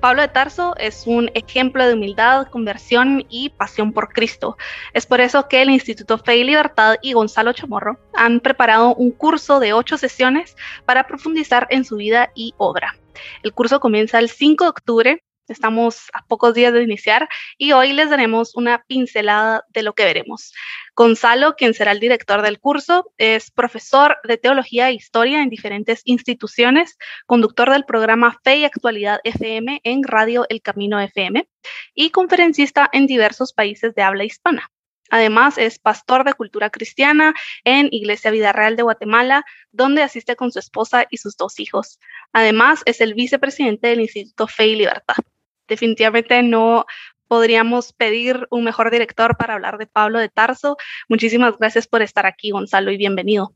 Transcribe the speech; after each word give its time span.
Pablo 0.00 0.22
de 0.22 0.28
Tarso 0.28 0.74
es 0.76 1.06
un 1.06 1.28
ejemplo 1.34 1.84
de 1.84 1.94
humildad, 1.94 2.46
conversión 2.46 3.26
y 3.28 3.50
pasión 3.50 3.92
por 3.92 4.12
Cristo. 4.12 4.56
Es 4.94 5.06
por 5.06 5.20
eso 5.20 5.48
que 5.48 5.60
el 5.60 5.70
Instituto 5.70 6.18
Fe 6.18 6.36
y 6.36 6.44
Libertad 6.44 6.96
y 7.02 7.14
Gonzalo 7.14 7.52
Chamorro 7.52 7.98
han 8.14 8.38
preparado 8.38 8.94
un 8.94 9.10
curso 9.10 9.58
de 9.58 9.72
ocho 9.72 9.98
sesiones 9.98 10.56
para 10.84 11.06
profundizar 11.08 11.66
en 11.70 11.84
su 11.84 11.96
vida 11.96 12.30
y 12.34 12.54
obra. 12.58 12.96
El 13.42 13.52
curso 13.52 13.80
comienza 13.80 14.20
el 14.20 14.28
5 14.28 14.64
de 14.64 14.70
octubre 14.70 15.24
Estamos 15.48 16.10
a 16.12 16.24
pocos 16.26 16.52
días 16.52 16.74
de 16.74 16.82
iniciar 16.82 17.28
y 17.56 17.72
hoy 17.72 17.92
les 17.92 18.10
daremos 18.10 18.54
una 18.54 18.84
pincelada 18.86 19.64
de 19.70 19.82
lo 19.82 19.94
que 19.94 20.04
veremos. 20.04 20.52
Gonzalo, 20.94 21.56
quien 21.56 21.72
será 21.72 21.92
el 21.92 22.00
director 22.00 22.42
del 22.42 22.60
curso, 22.60 23.12
es 23.16 23.50
profesor 23.50 24.18
de 24.24 24.36
Teología 24.36 24.90
e 24.90 24.94
Historia 24.94 25.42
en 25.42 25.48
diferentes 25.48 26.02
instituciones, 26.04 26.98
conductor 27.26 27.70
del 27.70 27.84
programa 27.84 28.38
Fe 28.44 28.58
y 28.58 28.64
Actualidad 28.64 29.20
FM 29.24 29.80
en 29.84 30.02
Radio 30.02 30.44
El 30.50 30.60
Camino 30.60 31.00
FM 31.00 31.48
y 31.94 32.10
conferencista 32.10 32.90
en 32.92 33.06
diversos 33.06 33.54
países 33.54 33.94
de 33.94 34.02
habla 34.02 34.24
hispana. 34.24 34.70
Además, 35.10 35.56
es 35.56 35.78
pastor 35.78 36.24
de 36.24 36.34
cultura 36.34 36.68
cristiana 36.68 37.32
en 37.64 37.88
Iglesia 37.90 38.30
Vida 38.30 38.52
Real 38.52 38.76
de 38.76 38.82
Guatemala, 38.82 39.44
donde 39.72 40.02
asiste 40.02 40.36
con 40.36 40.52
su 40.52 40.58
esposa 40.58 41.06
y 41.08 41.16
sus 41.16 41.36
dos 41.38 41.58
hijos. 41.60 41.98
Además, 42.34 42.82
es 42.84 43.00
el 43.00 43.14
vicepresidente 43.14 43.88
del 43.88 44.00
Instituto 44.00 44.46
Fe 44.46 44.66
y 44.66 44.76
Libertad 44.76 45.16
definitivamente 45.68 46.42
no 46.42 46.86
podríamos 47.28 47.92
pedir 47.92 48.46
un 48.50 48.64
mejor 48.64 48.90
director 48.90 49.36
para 49.36 49.54
hablar 49.54 49.78
de 49.78 49.86
Pablo 49.86 50.18
de 50.18 50.28
Tarso. 50.28 50.76
Muchísimas 51.08 51.56
gracias 51.58 51.86
por 51.86 52.02
estar 52.02 52.26
aquí, 52.26 52.50
Gonzalo, 52.50 52.90
y 52.90 52.96
bienvenido. 52.96 53.54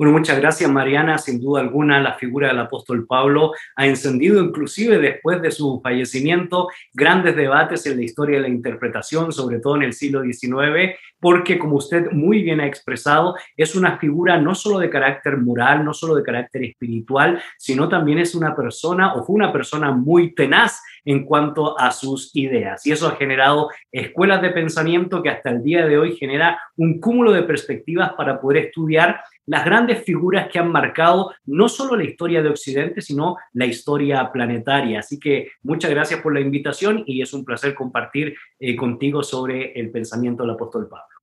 Bueno, 0.00 0.14
muchas 0.14 0.38
gracias 0.38 0.70
Mariana. 0.70 1.18
Sin 1.18 1.38
duda 1.38 1.60
alguna, 1.60 2.00
la 2.00 2.14
figura 2.14 2.48
del 2.48 2.58
apóstol 2.58 3.06
Pablo 3.06 3.52
ha 3.76 3.86
encendido, 3.86 4.42
inclusive 4.42 4.96
después 4.96 5.42
de 5.42 5.50
su 5.50 5.78
fallecimiento, 5.82 6.68
grandes 6.94 7.36
debates 7.36 7.84
en 7.84 7.98
la 7.98 8.04
historia 8.04 8.36
de 8.36 8.44
la 8.44 8.48
interpretación, 8.48 9.30
sobre 9.30 9.60
todo 9.60 9.76
en 9.76 9.82
el 9.82 9.92
siglo 9.92 10.22
XIX, 10.22 10.96
porque 11.20 11.58
como 11.58 11.76
usted 11.76 12.10
muy 12.12 12.42
bien 12.42 12.60
ha 12.60 12.66
expresado, 12.66 13.34
es 13.58 13.76
una 13.76 13.98
figura 13.98 14.40
no 14.40 14.54
solo 14.54 14.78
de 14.78 14.88
carácter 14.88 15.36
moral, 15.36 15.84
no 15.84 15.92
solo 15.92 16.14
de 16.14 16.22
carácter 16.22 16.64
espiritual, 16.64 17.42
sino 17.58 17.86
también 17.90 18.20
es 18.20 18.34
una 18.34 18.56
persona 18.56 19.12
o 19.12 19.22
fue 19.22 19.36
una 19.36 19.52
persona 19.52 19.92
muy 19.92 20.34
tenaz 20.34 20.80
en 21.04 21.24
cuanto 21.26 21.78
a 21.78 21.90
sus 21.90 22.34
ideas. 22.34 22.86
Y 22.86 22.92
eso 22.92 23.06
ha 23.06 23.16
generado 23.16 23.68
escuelas 23.92 24.40
de 24.40 24.48
pensamiento 24.48 25.22
que 25.22 25.28
hasta 25.28 25.50
el 25.50 25.62
día 25.62 25.86
de 25.86 25.98
hoy 25.98 26.16
genera 26.16 26.58
un 26.76 27.00
cúmulo 27.00 27.32
de 27.32 27.42
perspectivas 27.42 28.14
para 28.14 28.40
poder 28.40 28.64
estudiar 28.64 29.20
las 29.50 29.64
grandes 29.64 29.89
figuras 29.96 30.48
que 30.48 30.58
han 30.58 30.70
marcado 30.70 31.32
no 31.44 31.68
solo 31.68 31.96
la 31.96 32.04
historia 32.04 32.42
de 32.42 32.50
Occidente, 32.50 33.00
sino 33.00 33.36
la 33.52 33.66
historia 33.66 34.30
planetaria. 34.32 35.00
Así 35.00 35.18
que 35.18 35.52
muchas 35.62 35.90
gracias 35.90 36.20
por 36.20 36.34
la 36.34 36.40
invitación 36.40 37.02
y 37.06 37.22
es 37.22 37.32
un 37.32 37.44
placer 37.44 37.74
compartir 37.74 38.36
eh, 38.58 38.76
contigo 38.76 39.22
sobre 39.22 39.72
el 39.78 39.90
pensamiento 39.90 40.42
del 40.42 40.52
apóstol 40.52 40.88
Pablo. 40.88 41.20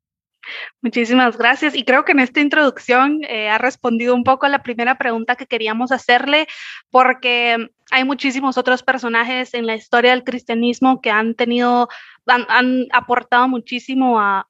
Muchísimas 0.82 1.38
gracias. 1.38 1.76
Y 1.76 1.84
creo 1.84 2.06
que 2.06 2.12
en 2.12 2.20
esta 2.20 2.40
introducción 2.40 3.22
eh, 3.28 3.50
ha 3.50 3.58
respondido 3.58 4.16
un 4.16 4.24
poco 4.24 4.46
a 4.46 4.50
la 4.50 4.64
primera 4.64 4.98
pregunta 4.98 5.36
que 5.36 5.48
queríamos 5.48 5.92
hacerle, 5.92 6.48
porque 6.90 7.70
hay 7.92 8.04
muchísimos 8.04 8.58
otros 8.58 8.84
personajes 8.84 9.54
en 9.54 9.66
la 9.66 9.76
historia 9.76 10.12
del 10.12 10.24
cristianismo 10.24 11.02
que 11.02 11.12
han 11.12 11.36
tenido, 11.36 11.90
han, 12.26 12.88
aportado 12.92 13.48
muchísimo 13.48 14.20
a, 14.20 14.46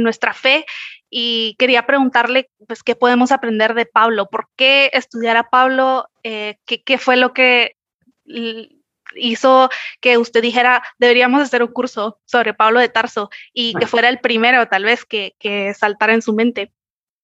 nuestra 0.00 0.32
fe 0.32 0.64
y 1.10 1.56
quería 1.58 1.86
preguntarle, 1.86 2.50
pues, 2.66 2.82
¿qué 2.82 2.94
podemos 2.94 3.32
aprender 3.32 3.74
de 3.74 3.86
Pablo? 3.86 4.28
¿Por 4.28 4.48
qué 4.56 4.90
estudiar 4.92 5.36
a 5.36 5.48
Pablo? 5.48 6.08
Eh, 6.22 6.56
¿qué, 6.66 6.98
fue 6.98 7.16
lo 7.16 7.32
que 7.32 7.76
hizo 9.14 9.70
que 10.00 10.18
usted 10.18 10.42
dijera, 10.42 10.82
deberíamos 10.98 11.42
hacer 11.42 11.62
un 11.62 11.72
curso 11.72 12.20
sobre 12.24 12.54
Pablo 12.54 12.80
de 12.80 12.90
Tarso 12.90 13.30
y 13.52 13.74
que 13.74 13.86
fuera 13.86 14.08
el 14.08 14.20
primero 14.20 14.66
tal 14.68 14.84
vez 14.84 15.04
que, 15.04 15.34
que 15.38 15.72
saltara 15.74 16.12
en 16.12 16.22
su 16.22 16.34
mente? 16.34 16.72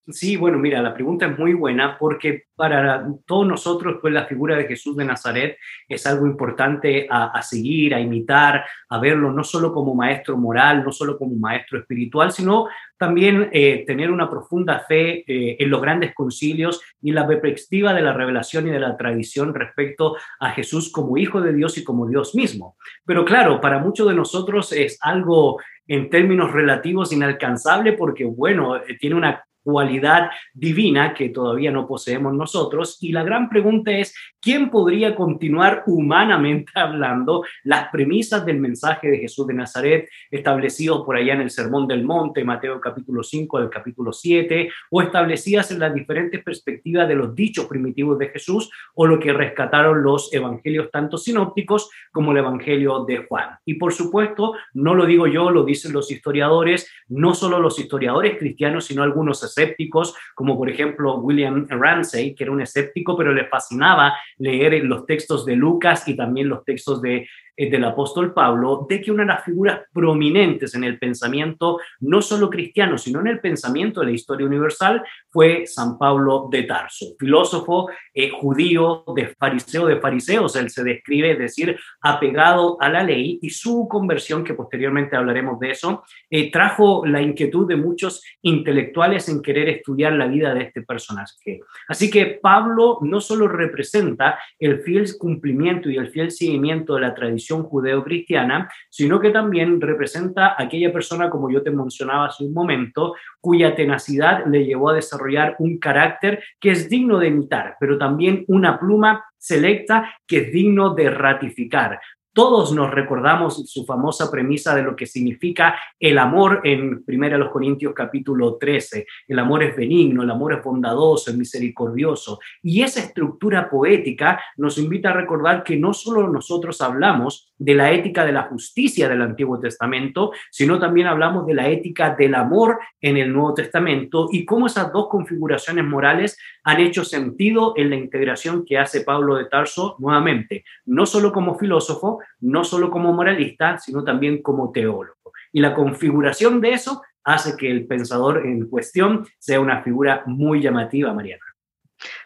Sí, 0.07 0.37
bueno, 0.37 0.59
mira, 0.59 0.83
la 0.83 0.93
pregunta 0.93 1.25
es 1.25 1.39
muy 1.39 1.55
buena 1.55 1.97
porque 1.99 2.45
para 2.55 3.07
todos 3.25 3.47
nosotros, 3.47 3.97
pues 4.03 4.13
la 4.13 4.27
figura 4.27 4.55
de 4.55 4.67
Jesús 4.67 4.95
de 4.99 5.07
Nazaret 5.07 5.57
es 5.89 6.07
algo 6.07 6.27
importante 6.27 7.07
a, 7.09 7.41
seguir, 7.41 7.95
a 7.95 8.01
imitar, 8.01 8.67
a 8.91 8.99
verlo 8.99 9.33
no 9.33 9.43
solo 9.43 9.73
como 9.73 9.95
maestro 9.95 10.37
moral, 10.37 10.85
no 10.85 10.93
solo 10.93 11.17
como 11.17 11.35
maestro 11.37 11.79
espiritual, 11.79 12.33
sino 12.33 12.69
también 12.99 13.49
eh, 13.51 13.85
tener 13.87 14.11
una 14.11 14.29
profunda 14.29 14.81
fe 14.81 15.25
eh, 15.27 15.57
en 15.59 15.71
los 15.71 15.81
grandes 15.81 16.15
concilios 16.15 16.83
y 17.01 17.11
la 17.13 17.27
perspectiva 17.27 17.95
de 17.95 18.03
la 18.03 18.13
revelación 18.13 18.69
y 18.69 18.73
de 18.73 18.81
la 18.81 18.99
tradición 18.99 19.55
respecto 19.55 20.17
a 20.39 20.51
Jesús 20.51 20.93
como 20.93 21.17
hijo 21.17 21.41
de 21.41 21.55
Dios 21.55 21.79
y 21.79 21.85
como 21.85 22.07
Dios 22.07 22.35
mismo. 22.35 22.77
Pero 23.07 23.25
claro, 23.25 23.59
para 23.59 23.79
muchos 23.79 24.07
de 24.07 24.15
nosotros 24.15 24.71
es 24.73 24.99
algo 25.01 25.59
en 25.87 26.11
términos 26.11 26.53
relativos 26.53 27.11
inalcanzable 27.11 27.95
porque, 27.95 28.27
bueno, 28.27 28.77
eh, 28.77 28.99
tiene 29.01 29.17
una 29.17 29.43
cualidad 29.65 30.31
divina 30.53 31.15
que 31.15 31.31
todavía 31.31 31.73
no 31.73 31.89
poseemos 31.89 32.35
nosotros. 32.35 32.99
Y 33.01 33.11
la 33.11 33.25
gran 33.25 33.49
pregunta 33.49 33.91
es, 33.91 34.15
¿quién 34.45 34.69
podría 34.71 35.17
continuar 35.17 35.85
humanamente 35.87 36.71
hablando 36.79 37.45
las 37.65 37.89
premisas 37.89 38.45
del 38.45 38.61
mensaje 38.61 39.11
de 39.11 39.19
Jesús 39.19 39.47
de 39.47 39.55
Nazaret 39.55 40.09
establecidos 40.31 41.03
por 41.05 41.17
allá 41.17 41.33
en 41.33 41.41
el 41.41 41.51
Sermón 41.51 41.89
del 41.89 42.05
Monte, 42.05 42.45
Mateo 42.45 42.79
capítulo 42.79 43.23
5 43.23 43.61
del 43.61 43.71
capítulo 43.71 44.13
7, 44.13 44.71
o 44.91 45.01
establecidas 45.01 45.71
en 45.71 45.79
las 45.79 45.95
diferentes 45.95 46.45
perspectivas 46.45 47.09
de 47.09 47.15
los 47.15 47.35
dichos 47.35 47.65
primitivos 47.65 48.19
de 48.19 48.29
Jesús 48.29 48.71
o 48.95 49.07
lo 49.07 49.19
que 49.19 49.33
rescataron 49.33 50.03
los 50.03 50.33
evangelios 50.35 50.91
tanto 50.91 51.17
sinópticos 51.17 51.91
como 52.13 52.33
el 52.33 52.39
evangelio 52.39 53.05
de 53.05 53.25
Juan? 53.27 53.59
Y 53.65 53.75
por 53.75 53.95
supuesto, 53.95 54.53
no 54.75 54.95
lo 54.95 55.07
digo 55.07 55.27
yo, 55.27 55.51
lo 55.51 55.65
dicen 55.65 55.95
los 55.95 56.11
historiadores, 56.11 56.91
no 57.09 57.35
solo 57.35 57.59
los 57.59 57.79
historiadores 57.79 58.37
cristianos, 58.39 58.85
sino 58.85 59.03
algunos 59.03 59.43
escépticos, 59.43 60.15
como 60.35 60.59
por 60.59 60.69
ejemplo 60.69 61.17
William 61.17 61.67
Ramsey, 61.67 62.35
que 62.35 62.45
era 62.45 62.53
un 62.53 62.61
escéptico, 62.61 63.17
pero 63.17 63.33
le 63.33 63.47
fascinaba 63.47 64.13
leer 64.39 64.85
los 64.85 65.07
textos 65.07 65.45
de 65.45 65.57
Lucas 65.57 66.07
y 66.09 66.17
también 66.17 66.49
los 66.49 66.65
textos 66.65 67.01
de 67.03 67.29
del 67.57 67.85
apóstol 67.85 68.33
Pablo 68.33 68.87
de 68.89 69.01
que 69.01 69.11
una 69.11 69.23
de 69.23 69.29
las 69.29 69.45
figuras 69.45 69.81
prominentes 69.93 70.75
en 70.75 70.85
el 70.85 70.99
pensamiento, 70.99 71.79
no 72.01 72.21
solo 72.21 72.51
cristiano, 72.51 72.99
sino 72.99 73.21
en 73.21 73.29
el 73.29 73.41
pensamiento 73.41 74.01
de 74.01 74.07
la 74.07 74.13
historia 74.13 74.47
universal, 74.47 75.03
fue 75.31 75.67
San 75.67 75.99
Pablo 75.99 76.49
de 76.51 76.65
Tarso, 76.65 77.07
filósofo 77.19 77.89
eh, 78.13 78.31
judío 78.31 79.05
de 79.15 79.29
fariseo 79.29 79.87
de 79.87 80.01
fariseos, 80.01 80.57
él 80.57 80.71
se 80.71 80.85
describe, 80.85 81.33
es 81.33 81.39
decir, 81.39 81.77
apegado 82.01 82.77
a 82.81 82.89
la 82.89 83.03
ley 83.03 83.39
y 83.43 83.51
su 83.51 83.87
conversión, 83.89 84.45
que 84.45 84.55
posteriormente 84.55 85.17
hablaremos 85.17 85.59
de 85.61 85.71
eso, 85.71 86.05
eh, 86.31 86.51
trajo 86.51 87.05
la 87.07 87.21
inquietud 87.21 87.69
de 87.69 87.77
muchos 87.77 88.23
intelectuales 88.43 89.29
en 89.29 89.43
querer 89.43 89.69
estudiar 89.69 90.13
la 90.15 90.27
vida 90.27 90.55
de 90.55 90.63
este 90.63 90.83
personaje. 90.83 91.61
Así 91.89 92.11
que 92.11 92.39
Pablo 92.43 92.99
no 93.03 93.21
solo 93.21 93.49
representa 93.49 94.39
el 94.59 94.81
fiel 94.81 95.05
cumplimiento 95.19 95.91
y 95.91 95.97
el 95.97 96.09
fiel 96.09 96.31
seguimiento 96.31 96.95
de 96.95 97.03
la 97.03 97.15
tradición, 97.15 97.44
judeo-cristiana, 97.53 98.71
sino 98.91 99.21
que 99.21 99.31
también 99.31 99.81
representa 99.81 100.55
aquella 100.59 100.93
persona, 100.93 101.31
como 101.31 101.51
yo 101.51 101.63
te 101.63 101.71
mencionaba 101.71 102.27
hace 102.27 102.45
un 102.45 102.53
momento, 102.53 103.15
cuya 103.41 103.75
tenacidad 103.75 104.47
le 104.47 104.65
llevó 104.65 104.91
a 104.91 104.95
desarrollar 104.95 105.57
un 105.59 105.79
carácter 105.79 106.43
que 106.59 106.71
es 106.71 106.89
digno 106.89 107.19
de 107.19 107.29
imitar, 107.29 107.77
pero 107.79 107.99
también 107.99 108.45
una 108.49 108.79
pluma 108.79 109.25
selecta 109.39 110.11
que 110.27 110.39
es 110.39 110.53
digno 110.53 110.95
de 110.95 111.11
ratificar. 111.11 112.01
Todos 112.35 112.73
nos 112.73 112.91
recordamos 112.91 113.71
su 113.71 113.87
famosa 113.87 114.29
premisa 114.29 114.75
de 114.75 114.83
lo 114.83 114.97
que 114.97 115.07
significa 115.07 115.79
el 116.01 116.19
amor 116.19 116.63
en 116.65 117.05
1 117.07 117.51
Corintios 117.53 117.95
capítulo 117.95 118.57
13. 118.57 119.07
El 119.29 119.39
amor 119.39 119.63
es 119.63 119.77
benigno, 119.77 120.25
el 120.25 120.31
amor 120.33 120.55
es 120.55 120.65
bondadoso, 120.65 121.31
es 121.31 121.37
misericordioso. 121.37 122.41
Y 122.61 122.83
esa 122.83 122.99
estructura 122.99 123.71
poética 123.71 124.41
nos 124.57 124.79
invita 124.79 125.11
a 125.11 125.13
recordar 125.13 125.63
que 125.63 125.77
no 125.77 125.95
solo 125.95 126.27
nosotros 126.27 126.81
hablamos 126.81 127.53
de 127.57 127.77
la 127.77 127.93
ética 127.93 128.25
de 128.25 128.33
la 128.33 128.43
justicia 128.43 129.09
del 129.09 129.23
Antiguo 129.23 129.61
Testamento, 129.61 130.33
sino 130.51 130.81
también 130.81 131.07
hablamos 131.07 131.47
de 131.47 131.55
la 131.55 131.69
ética 131.69 132.17
del 132.17 132.35
amor 132.35 132.81
en 133.01 133.17
el 133.17 133.33
Nuevo 133.33 133.55
Testamento 133.55 134.27
y 134.33 134.45
cómo 134.45 134.67
esas 134.67 134.93
dos 134.93 135.07
configuraciones 135.09 135.85
morales 135.85 136.37
han 136.65 136.81
hecho 136.81 137.05
sentido 137.05 137.75
en 137.77 137.91
la 137.91 137.97
integración 137.97 138.65
que 138.65 138.77
hace 138.77 139.03
Pablo 139.03 139.37
de 139.37 139.45
Tarso 139.45 139.95
nuevamente, 140.01 140.65
no 140.85 141.07
solo 141.07 141.33
como 141.33 141.57
filósofo, 141.57 142.19
no 142.41 142.65
solo 142.65 142.91
como 142.91 143.13
moralista, 143.13 143.79
sino 143.79 144.05
también 144.05 144.43
como 144.43 144.73
teólogo. 144.73 145.33
y 145.53 145.61
la 145.61 145.75
configuración 145.75 146.61
de 146.61 146.73
eso 146.73 147.03
hace 147.23 147.57
que 147.57 147.71
el 147.71 147.87
pensador 147.87 148.47
en 148.47 148.69
cuestión 148.69 149.27
sea 149.39 149.61
una 149.61 149.83
figura 149.83 150.23
muy 150.27 150.61
llamativa, 150.61 151.13
Mariana. 151.13 151.45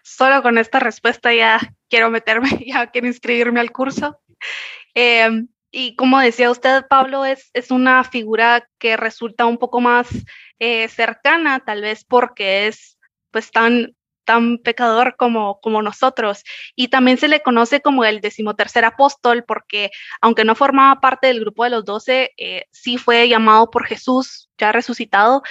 Solo 0.02 0.42
con 0.42 0.58
esta 0.58 0.80
respuesta 0.80 1.32
ya 1.32 1.60
quiero 1.88 2.10
meterme, 2.10 2.48
ya 2.66 2.88
quiero 2.88 3.06
inscribirme 3.06 3.60
al 3.60 3.70
curso. 3.70 4.20
Em, 4.94 5.48
y 5.70 5.94
como 5.96 6.18
decía 6.18 6.50
usted, 6.50 6.86
Pablo, 6.88 7.24
es, 7.24 7.50
es 7.52 7.70
una 7.70 8.02
figura 8.04 8.68
que 8.78 8.96
resulta 8.96 9.46
un 9.46 9.58
poco 9.58 9.80
más 9.80 10.08
eh, 10.58 10.88
cercana, 10.88 11.60
tal 11.60 11.82
vez 11.82 12.04
porque 12.04 12.66
es 12.66 12.98
pues 13.30 13.50
tan 13.50 13.94
tan 14.28 14.58
pecador 14.58 15.16
como, 15.16 15.58
como 15.60 15.80
nosotros. 15.80 16.44
Y 16.76 16.88
también 16.88 17.16
se 17.16 17.28
le 17.28 17.40
conoce 17.40 17.80
como 17.80 18.04
el 18.04 18.20
decimotercer 18.20 18.84
apóstol 18.84 19.42
porque 19.48 19.90
aunque 20.20 20.44
no 20.44 20.54
formaba 20.54 21.00
parte 21.00 21.28
del 21.28 21.40
grupo 21.40 21.64
de 21.64 21.70
los 21.70 21.86
doce, 21.86 22.32
eh, 22.36 22.66
sí 22.70 22.98
fue 22.98 23.26
llamado 23.26 23.70
por 23.70 23.86
Jesús, 23.86 24.50
ya 24.58 24.70
resucitado, 24.70 25.42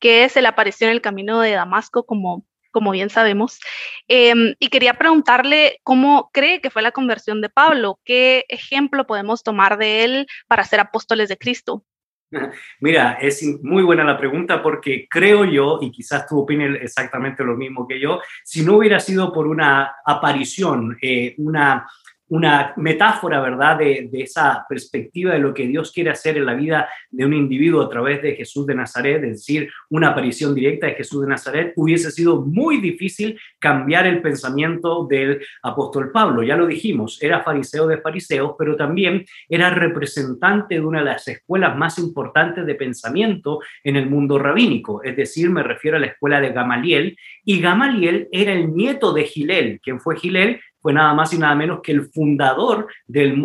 que 0.00 0.30
se 0.30 0.40
le 0.40 0.48
apareció 0.48 0.86
en 0.86 0.94
el 0.94 1.02
camino 1.02 1.40
de 1.40 1.50
Damasco, 1.52 2.06
como, 2.06 2.46
como 2.70 2.90
bien 2.92 3.10
sabemos. 3.10 3.60
Em, 4.08 4.54
y 4.58 4.68
quería 4.68 4.94
preguntarle 4.94 5.80
cómo 5.82 6.30
cree 6.32 6.62
que 6.62 6.70
fue 6.70 6.80
la 6.80 6.92
conversión 6.92 7.42
de 7.42 7.50
Pablo, 7.50 8.00
qué 8.02 8.46
ejemplo 8.48 9.06
podemos 9.06 9.42
tomar 9.42 9.76
de 9.76 10.04
él 10.04 10.26
para 10.48 10.64
ser 10.64 10.80
apóstoles 10.80 11.28
de 11.28 11.36
Cristo. 11.36 11.84
Mira, 12.80 13.18
es 13.20 13.42
muy 13.62 13.82
buena 13.82 14.04
la 14.04 14.18
pregunta 14.18 14.62
porque 14.62 15.06
creo 15.08 15.44
yo, 15.44 15.78
y 15.80 15.90
quizás 15.90 16.26
tú 16.26 16.40
opines 16.40 16.80
exactamente 16.80 17.44
lo 17.44 17.56
mismo 17.56 17.86
que 17.86 18.00
yo, 18.00 18.20
si 18.44 18.64
no 18.64 18.76
hubiera 18.76 19.00
sido 19.00 19.32
por 19.32 19.46
una 19.46 19.96
aparición, 20.04 20.96
eh, 21.00 21.34
una 21.38 21.86
una 22.32 22.72
metáfora, 22.78 23.42
¿verdad?, 23.42 23.76
de, 23.76 24.08
esa 24.14 24.64
perspectiva 24.66 25.34
de 25.34 25.38
lo 25.38 25.52
que 25.52 25.66
Dios 25.66 25.92
quiere 25.92 26.08
hacer 26.08 26.38
en 26.38 26.46
la 26.46 26.54
vida 26.54 26.88
de 27.10 27.26
un 27.26 27.34
individuo 27.34 27.82
a 27.82 27.90
través 27.90 28.22
de 28.22 28.34
Jesús 28.34 28.66
de 28.66 28.74
Nazaret, 28.74 29.22
es 29.22 29.32
decir, 29.32 29.70
una 29.90 30.08
aparición 30.08 30.54
directa 30.54 30.86
de 30.86 30.94
Jesús 30.94 31.20
de 31.20 31.28
Nazaret, 31.28 31.74
hubiese 31.76 32.10
sido 32.10 32.40
muy 32.40 32.80
difícil 32.80 33.38
cambiar 33.58 34.06
el 34.06 34.22
pensamiento 34.22 35.06
del 35.06 35.42
apóstol 35.62 36.10
Pablo. 36.10 36.42
Ya 36.42 36.56
lo 36.56 36.66
dijimos, 36.66 37.22
era 37.22 37.42
fariseo 37.42 37.86
de 37.86 37.98
fariseos, 37.98 38.54
pero 38.58 38.76
también 38.76 39.26
era 39.46 39.68
representante 39.68 40.76
de 40.76 40.80
una 40.80 41.00
de 41.00 41.04
las 41.04 41.28
escuelas 41.28 41.76
más 41.76 41.98
importantes 41.98 42.64
de 42.64 42.74
pensamiento 42.76 43.60
en 43.84 43.96
el 43.96 44.08
mundo 44.08 44.38
rabínico, 44.38 45.02
es 45.02 45.16
decir, 45.16 45.50
me 45.50 45.62
refiero 45.62 45.98
a 45.98 46.00
la 46.00 46.06
escuela 46.06 46.40
de 46.40 46.52
Gamaliel, 46.52 47.14
y 47.44 47.60
Gamaliel 47.60 48.28
era 48.32 48.52
el 48.52 48.72
nieto 48.74 49.12
de 49.12 49.24
Gilel. 49.24 49.80
¿Quién 49.82 50.00
fue 50.00 50.16
Gilel? 50.16 50.60
Fue 50.82 50.92
nada 50.92 51.14
más 51.14 51.32
y 51.32 51.38
nada 51.38 51.54
menos 51.54 51.80
que 51.80 51.92
el 51.92 52.06
fundador 52.06 52.88
de, 53.06 53.36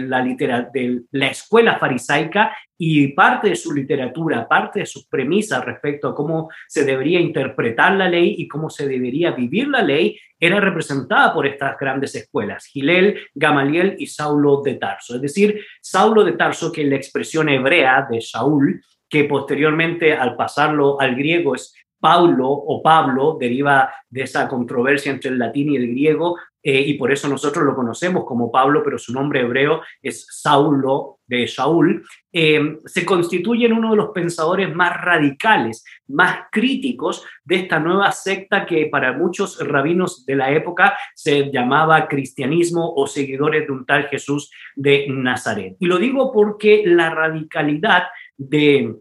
la 0.00 0.24
de 0.24 1.02
la 1.12 1.26
escuela 1.28 1.78
farisaica 1.78 2.56
y 2.78 3.08
parte 3.08 3.50
de 3.50 3.56
su 3.56 3.72
literatura, 3.72 4.48
parte 4.48 4.80
de 4.80 4.86
sus 4.86 5.06
premisas 5.06 5.64
respecto 5.64 6.08
a 6.08 6.14
cómo 6.14 6.48
se 6.66 6.84
debería 6.84 7.20
interpretar 7.20 7.92
la 7.92 8.08
ley 8.08 8.36
y 8.38 8.48
cómo 8.48 8.70
se 8.70 8.88
debería 8.88 9.30
vivir 9.32 9.68
la 9.68 9.82
ley, 9.82 10.18
era 10.40 10.58
representada 10.58 11.32
por 11.32 11.46
estas 11.46 11.78
grandes 11.78 12.14
escuelas, 12.14 12.66
Gilel, 12.66 13.20
Gamaliel 13.34 13.96
y 13.98 14.06
Saulo 14.06 14.62
de 14.62 14.74
Tarso. 14.74 15.16
Es 15.16 15.22
decir, 15.22 15.60
Saulo 15.80 16.24
de 16.24 16.32
Tarso, 16.32 16.72
que 16.72 16.82
es 16.82 16.88
la 16.88 16.96
expresión 16.96 17.48
hebrea 17.48 18.06
de 18.10 18.20
Saúl, 18.20 18.82
que 19.08 19.24
posteriormente 19.24 20.14
al 20.14 20.36
pasarlo 20.36 21.00
al 21.00 21.14
griego 21.14 21.54
es 21.54 21.74
Paulo 21.98 22.48
o 22.48 22.82
Pablo, 22.82 23.36
deriva 23.40 23.92
de 24.10 24.22
esa 24.22 24.48
controversia 24.48 25.12
entre 25.12 25.30
el 25.30 25.38
latín 25.38 25.72
y 25.72 25.76
el 25.76 25.88
griego, 25.88 26.36
eh, 26.68 26.80
y 26.80 26.94
por 26.94 27.12
eso 27.12 27.28
nosotros 27.28 27.64
lo 27.64 27.76
conocemos 27.76 28.24
como 28.24 28.50
Pablo, 28.50 28.82
pero 28.82 28.98
su 28.98 29.12
nombre 29.12 29.42
hebreo 29.42 29.82
es 30.02 30.26
Saulo 30.28 31.20
de 31.24 31.46
Saúl, 31.46 32.04
eh, 32.32 32.78
se 32.84 33.06
constituye 33.06 33.66
en 33.66 33.72
uno 33.72 33.92
de 33.92 33.96
los 33.96 34.08
pensadores 34.08 34.74
más 34.74 35.00
radicales, 35.00 35.84
más 36.08 36.46
críticos 36.50 37.24
de 37.44 37.54
esta 37.54 37.78
nueva 37.78 38.10
secta 38.10 38.66
que 38.66 38.86
para 38.86 39.12
muchos 39.12 39.64
rabinos 39.64 40.26
de 40.26 40.34
la 40.34 40.50
época 40.50 40.98
se 41.14 41.52
llamaba 41.52 42.08
cristianismo 42.08 42.94
o 42.96 43.06
seguidores 43.06 43.64
de 43.68 43.72
un 43.72 43.86
tal 43.86 44.08
Jesús 44.08 44.50
de 44.74 45.06
Nazaret. 45.08 45.76
Y 45.78 45.86
lo 45.86 45.98
digo 45.98 46.32
porque 46.32 46.82
la 46.84 47.10
radicalidad 47.10 48.08
de 48.36 48.92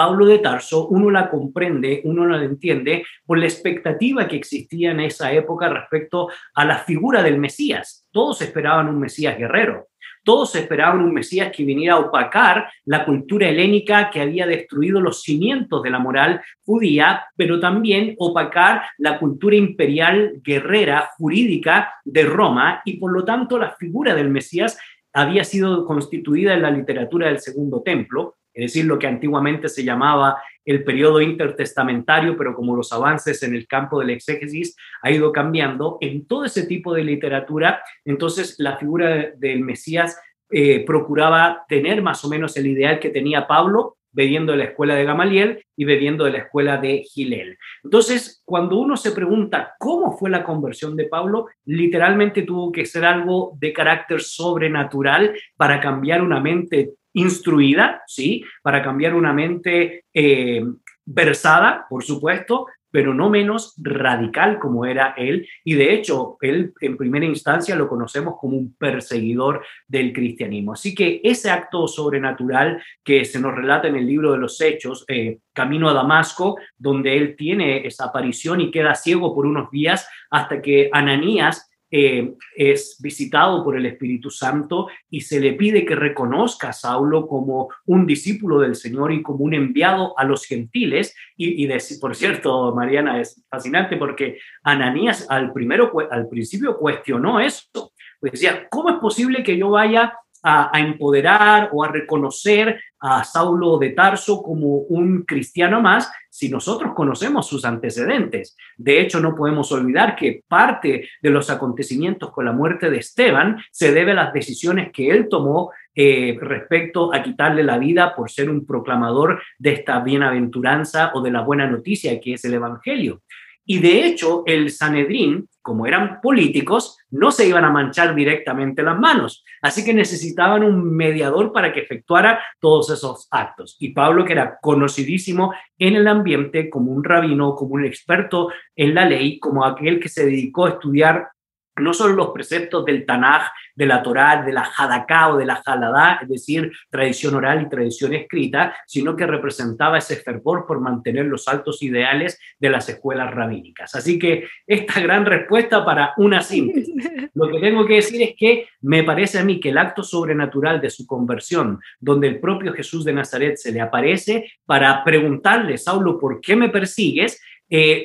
Pablo 0.00 0.24
de 0.24 0.38
Tarso, 0.38 0.88
uno 0.88 1.10
la 1.10 1.28
comprende, 1.28 2.00
uno 2.04 2.26
la 2.26 2.42
entiende 2.42 3.04
por 3.26 3.38
la 3.38 3.44
expectativa 3.44 4.26
que 4.26 4.36
existía 4.36 4.92
en 4.92 5.00
esa 5.00 5.30
época 5.30 5.68
respecto 5.68 6.28
a 6.54 6.64
la 6.64 6.78
figura 6.78 7.22
del 7.22 7.36
Mesías. 7.36 8.08
Todos 8.10 8.40
esperaban 8.40 8.88
un 8.88 8.98
Mesías 8.98 9.36
guerrero, 9.36 9.88
todos 10.24 10.56
esperaban 10.56 11.02
un 11.02 11.12
Mesías 11.12 11.52
que 11.54 11.64
viniera 11.64 11.96
a 11.96 11.98
opacar 11.98 12.70
la 12.86 13.04
cultura 13.04 13.50
helénica 13.50 14.08
que 14.08 14.22
había 14.22 14.46
destruido 14.46 15.02
los 15.02 15.20
cimientos 15.20 15.82
de 15.82 15.90
la 15.90 15.98
moral 15.98 16.40
judía, 16.64 17.26
pero 17.36 17.60
también 17.60 18.14
opacar 18.16 18.84
la 18.96 19.18
cultura 19.18 19.56
imperial 19.56 20.40
guerrera 20.42 21.10
jurídica 21.18 21.92
de 22.06 22.22
Roma 22.22 22.80
y 22.86 22.96
por 22.96 23.12
lo 23.12 23.26
tanto 23.26 23.58
la 23.58 23.72
figura 23.72 24.14
del 24.14 24.30
Mesías 24.30 24.78
había 25.12 25.44
sido 25.44 25.84
constituida 25.84 26.54
en 26.54 26.62
la 26.62 26.70
literatura 26.70 27.26
del 27.26 27.40
Segundo 27.40 27.82
Templo, 27.82 28.36
es 28.54 28.72
decir, 28.72 28.84
lo 28.84 28.98
que 28.98 29.06
antiguamente 29.06 29.68
se 29.68 29.84
llamaba 29.84 30.42
el 30.64 30.84
periodo 30.84 31.20
intertestamentario, 31.20 32.36
pero 32.36 32.54
como 32.54 32.76
los 32.76 32.92
avances 32.92 33.42
en 33.42 33.54
el 33.54 33.66
campo 33.66 34.00
del 34.00 34.10
exégesis 34.10 34.76
ha 35.02 35.10
ido 35.10 35.32
cambiando, 35.32 35.98
en 36.00 36.26
todo 36.26 36.44
ese 36.44 36.66
tipo 36.66 36.94
de 36.94 37.04
literatura, 37.04 37.82
entonces 38.04 38.56
la 38.58 38.76
figura 38.76 39.30
del 39.36 39.60
Mesías 39.60 40.18
eh, 40.50 40.84
procuraba 40.84 41.64
tener 41.68 42.02
más 42.02 42.24
o 42.24 42.28
menos 42.28 42.56
el 42.56 42.66
ideal 42.66 42.98
que 42.98 43.10
tenía 43.10 43.46
Pablo, 43.46 43.96
bebiendo 44.12 44.52
de 44.52 44.58
la 44.58 44.64
escuela 44.64 44.94
de 44.94 45.04
Gamaliel 45.04 45.64
y 45.76 45.84
bebiendo 45.84 46.24
de 46.24 46.32
la 46.32 46.38
escuela 46.38 46.78
de 46.78 47.04
Gilel. 47.04 47.56
Entonces, 47.84 48.42
cuando 48.44 48.76
uno 48.76 48.96
se 48.96 49.12
pregunta 49.12 49.74
cómo 49.78 50.16
fue 50.18 50.30
la 50.30 50.44
conversión 50.44 50.96
de 50.96 51.06
Pablo, 51.06 51.46
literalmente 51.64 52.42
tuvo 52.42 52.72
que 52.72 52.86
ser 52.86 53.04
algo 53.04 53.56
de 53.58 53.72
carácter 53.72 54.20
sobrenatural 54.20 55.34
para 55.56 55.80
cambiar 55.80 56.22
una 56.22 56.40
mente 56.40 56.94
instruida, 57.12 58.02
¿sí? 58.06 58.44
Para 58.62 58.82
cambiar 58.82 59.14
una 59.14 59.32
mente 59.32 60.04
eh, 60.14 60.62
versada, 61.04 61.86
por 61.88 62.04
supuesto, 62.04 62.66
pero 62.90 63.14
no 63.14 63.30
menos 63.30 63.74
radical 63.78 64.58
como 64.58 64.84
era 64.84 65.14
él. 65.16 65.46
Y 65.64 65.74
de 65.74 65.94
hecho, 65.94 66.36
él 66.40 66.72
en 66.80 66.96
primera 66.96 67.24
instancia 67.24 67.76
lo 67.76 67.88
conocemos 67.88 68.34
como 68.38 68.56
un 68.56 68.74
perseguidor 68.74 69.64
del 69.86 70.12
cristianismo. 70.12 70.72
Así 70.72 70.94
que 70.94 71.20
ese 71.22 71.50
acto 71.50 71.86
sobrenatural 71.86 72.82
que 73.04 73.24
se 73.24 73.40
nos 73.40 73.54
relata 73.54 73.88
en 73.88 73.96
el 73.96 74.06
libro 74.06 74.32
de 74.32 74.38
los 74.38 74.60
Hechos, 74.60 75.04
eh, 75.08 75.38
Camino 75.52 75.88
a 75.88 75.94
Damasco, 75.94 76.56
donde 76.76 77.16
él 77.16 77.36
tiene 77.36 77.86
esa 77.86 78.06
aparición 78.06 78.60
y 78.60 78.70
queda 78.70 78.94
ciego 78.94 79.34
por 79.34 79.46
unos 79.46 79.70
días 79.70 80.08
hasta 80.30 80.60
que 80.60 80.90
Ananías 80.92 81.69
eh, 81.90 82.34
es 82.56 82.98
visitado 83.00 83.64
por 83.64 83.76
el 83.76 83.86
Espíritu 83.86 84.30
Santo 84.30 84.88
y 85.08 85.22
se 85.22 85.40
le 85.40 85.54
pide 85.54 85.84
que 85.84 85.96
reconozca 85.96 86.68
a 86.68 86.72
Saulo 86.72 87.26
como 87.26 87.68
un 87.86 88.06
discípulo 88.06 88.60
del 88.60 88.76
Señor 88.76 89.12
y 89.12 89.22
como 89.22 89.44
un 89.44 89.54
enviado 89.54 90.16
a 90.18 90.24
los 90.24 90.44
gentiles. 90.46 91.14
Y, 91.36 91.68
por 92.00 92.14
cierto, 92.14 92.74
Mariana, 92.74 93.20
es 93.20 93.44
fascinante 93.50 93.96
porque 93.96 94.38
Ananías 94.62 95.26
al, 95.28 95.52
primero, 95.52 95.92
al 96.10 96.28
principio 96.28 96.76
cuestionó 96.78 97.40
esto. 97.40 97.92
Pues 98.20 98.32
decía, 98.32 98.68
¿cómo 98.70 98.90
es 98.90 98.96
posible 98.96 99.42
que 99.42 99.56
yo 99.56 99.70
vaya 99.70 100.12
a, 100.42 100.78
empoderar 100.78 101.70
o 101.72 101.84
a 101.84 101.88
reconocer 101.88 102.80
a 102.98 103.24
Saulo 103.24 103.78
de 103.78 103.90
Tarso 103.90 104.42
como 104.42 104.76
un 104.76 105.22
cristiano 105.22 105.80
más 105.80 106.10
si 106.40 106.48
nosotros 106.48 106.94
conocemos 106.94 107.46
sus 107.46 107.66
antecedentes. 107.66 108.56
De 108.78 108.98
hecho, 108.98 109.20
no 109.20 109.34
podemos 109.34 109.70
olvidar 109.72 110.16
que 110.16 110.42
parte 110.48 111.06
de 111.20 111.28
los 111.28 111.50
acontecimientos 111.50 112.30
con 112.32 112.46
la 112.46 112.52
muerte 112.52 112.88
de 112.88 112.96
Esteban 112.96 113.58
se 113.70 113.92
debe 113.92 114.12
a 114.12 114.14
las 114.14 114.32
decisiones 114.32 114.90
que 114.90 115.10
él 115.10 115.28
tomó 115.28 115.70
eh, 115.94 116.38
respecto 116.40 117.12
a 117.12 117.22
quitarle 117.22 117.62
la 117.62 117.76
vida 117.76 118.14
por 118.16 118.30
ser 118.30 118.48
un 118.48 118.64
proclamador 118.64 119.42
de 119.58 119.72
esta 119.72 120.00
bienaventuranza 120.00 121.10
o 121.12 121.20
de 121.20 121.30
la 121.30 121.42
buena 121.42 121.66
noticia 121.66 122.18
que 122.18 122.32
es 122.32 122.44
el 122.46 122.54
Evangelio. 122.54 123.20
Y 123.66 123.80
de 123.80 124.06
hecho, 124.06 124.42
el 124.46 124.70
Sanedrín, 124.70 125.46
como 125.70 125.86
eran 125.86 126.20
políticos, 126.20 126.98
no 127.10 127.30
se 127.30 127.46
iban 127.46 127.64
a 127.64 127.70
manchar 127.70 128.12
directamente 128.12 128.82
las 128.82 128.98
manos. 128.98 129.44
Así 129.62 129.84
que 129.84 129.94
necesitaban 129.94 130.64
un 130.64 130.96
mediador 130.96 131.52
para 131.52 131.72
que 131.72 131.78
efectuara 131.78 132.42
todos 132.58 132.90
esos 132.90 133.28
actos. 133.30 133.76
Y 133.78 133.90
Pablo, 133.90 134.24
que 134.24 134.32
era 134.32 134.58
conocidísimo 134.60 135.54
en 135.78 135.94
el 135.94 136.08
ambiente 136.08 136.68
como 136.68 136.90
un 136.90 137.04
rabino, 137.04 137.54
como 137.54 137.74
un 137.74 137.84
experto 137.84 138.48
en 138.74 138.96
la 138.96 139.04
ley, 139.04 139.38
como 139.38 139.64
aquel 139.64 140.00
que 140.00 140.08
se 140.08 140.26
dedicó 140.26 140.66
a 140.66 140.70
estudiar 140.70 141.28
no 141.76 141.94
solo 141.94 142.14
los 142.14 142.30
preceptos 142.30 142.84
del 142.84 143.06
Tanaj, 143.06 143.50
de 143.74 143.86
la 143.86 144.02
Torá, 144.02 144.42
de 144.42 144.52
la 144.52 144.68
Hadaká 144.76 145.28
o 145.28 145.36
de 145.38 145.46
la 145.46 145.62
Haladá, 145.64 146.18
es 146.22 146.28
decir, 146.28 146.70
tradición 146.90 147.34
oral 147.34 147.62
y 147.62 147.68
tradición 147.68 148.12
escrita, 148.12 148.76
sino 148.86 149.16
que 149.16 149.26
representaba 149.26 149.98
ese 149.98 150.16
fervor 150.16 150.66
por 150.66 150.80
mantener 150.80 151.26
los 151.26 151.48
altos 151.48 151.82
ideales 151.82 152.38
de 152.58 152.70
las 152.70 152.88
escuelas 152.88 153.32
rabínicas. 153.32 153.94
Así 153.94 154.18
que 154.18 154.48
esta 154.66 155.00
gran 155.00 155.24
respuesta 155.24 155.84
para 155.84 156.12
una 156.18 156.42
síntesis. 156.42 156.94
Lo 157.34 157.48
que 157.48 157.60
tengo 157.60 157.86
que 157.86 157.94
decir 157.94 158.20
es 158.22 158.34
que 158.36 158.68
me 158.82 159.02
parece 159.02 159.38
a 159.38 159.44
mí 159.44 159.60
que 159.60 159.70
el 159.70 159.78
acto 159.78 160.02
sobrenatural 160.02 160.80
de 160.80 160.90
su 160.90 161.06
conversión, 161.06 161.80
donde 161.98 162.28
el 162.28 162.40
propio 162.40 162.74
Jesús 162.74 163.04
de 163.04 163.12
Nazaret 163.12 163.56
se 163.56 163.72
le 163.72 163.80
aparece 163.80 164.52
para 164.66 165.02
preguntarle, 165.04 165.78
Saulo, 165.78 166.18
¿por 166.18 166.40
qué 166.40 166.56
me 166.56 166.68
persigues? 166.68 167.40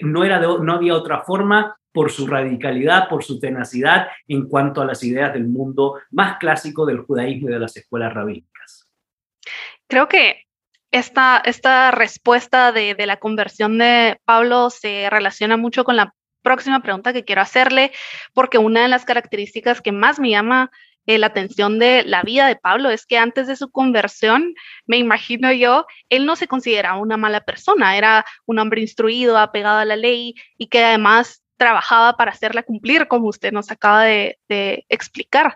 No, 0.02 0.24
era 0.24 0.40
no 0.40 0.74
había 0.74 0.96
otra 0.96 1.22
forma 1.22 1.76
por 1.96 2.12
su 2.12 2.28
radicalidad, 2.28 3.08
por 3.08 3.24
su 3.24 3.40
tenacidad 3.40 4.08
en 4.28 4.50
cuanto 4.50 4.82
a 4.82 4.86
las 4.86 5.02
ideas 5.02 5.34
del 5.34 5.48
mundo 5.48 6.02
más 6.12 6.38
clásico 6.40 6.86
del 6.86 7.00
judaísmo 7.00 7.50
y 7.50 7.54
de 7.54 7.60
las 7.60 7.78
escuelas 7.78 8.14
rabínicas. 8.14 8.88
Creo 9.88 10.10
que 10.10 10.46
esta, 10.92 11.42
esta 11.46 11.92
respuesta 11.92 12.74
de, 12.74 12.96
la 13.06 13.18
conversión 13.18 13.78
de 13.78 14.20
Pablo 14.26 14.70
se 14.70 15.10
relaciona 15.10 15.56
mucho 15.56 15.86
con 15.86 15.96
la 15.96 16.14
próxima 16.42 16.82
pregunta 16.82 17.14
que 17.14 17.24
quiero 17.24 17.42
hacerle, 17.42 17.92
porque 18.34 18.58
una 18.58 18.84
de 18.84 18.88
las 18.90 19.06
características 19.06 19.82
que 19.82 19.92
más 19.92 20.20
me 20.20 20.30
llama 20.30 20.72
eh, 21.06 21.18
la 21.18 21.28
atención 21.28 21.78
de 21.80 22.04
la 22.04 22.24
vida 22.24 22.48
de 22.48 22.56
Pablo 22.56 22.90
es 22.90 23.06
que 23.06 23.18
antes 23.18 23.48
de 23.48 23.56
su 23.56 23.70
conversión, 23.72 24.56
me 24.86 24.98
imagino 24.98 25.52
yo, 25.52 25.86
él 26.10 26.26
no 26.26 26.36
se 26.36 26.48
consideraba 26.48 26.98
una 26.98 27.18
mala 27.18 27.42
persona, 27.42 27.98
era 27.98 28.26
un 28.46 28.60
hombre 28.60 28.82
instruido, 28.82 29.38
apegado 29.38 29.80
a 29.80 29.86
la 29.86 29.96
ley 29.96 30.36
y 30.58 30.68
que 30.68 30.84
además 30.84 31.44
trabajaba 31.58 32.18
para 32.18 32.32
hacerla 32.32 32.64
cumplir, 32.64 33.08
como 33.08 33.28
usted 33.28 33.52
nos 33.52 33.72
acaba 33.72 34.04
de, 34.04 34.38
explicar. 34.90 35.56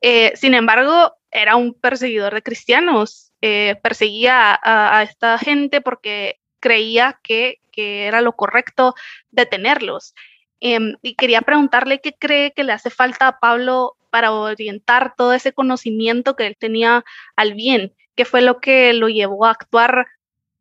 Eh, 0.00 0.32
sin 0.34 0.54
embargo, 0.54 1.14
era 1.30 1.56
un 1.56 1.74
perseguidor 1.74 2.34
de 2.34 2.42
cristianos, 2.42 3.32
eh, 3.42 3.76
perseguía 3.82 4.58
a, 4.62 5.02
esta 5.02 5.38
gente 5.38 5.80
porque 5.80 6.40
creía 6.60 7.18
que, 7.22 7.60
era 7.78 8.22
lo 8.22 8.32
correcto 8.32 8.94
detenerlos. 9.30 10.14
Em, 10.60 10.96
y 11.02 11.14
quería 11.14 11.42
preguntarle 11.42 12.00
qué 12.00 12.14
cree 12.14 12.52
que 12.52 12.64
le 12.64 12.72
hace 12.72 12.88
falta 12.88 13.28
a 13.28 13.38
Pablo 13.38 13.98
para 14.16 14.32
orientar 14.32 15.12
todo 15.14 15.34
ese 15.34 15.52
conocimiento 15.52 16.36
que 16.36 16.46
él 16.46 16.56
tenía 16.58 17.04
al 17.36 17.52
bien, 17.52 17.92
qué 18.14 18.24
fue 18.24 18.40
lo 18.40 18.60
que 18.60 18.94
lo 18.94 19.10
llevó 19.10 19.44
a 19.44 19.50
actuar 19.50 20.06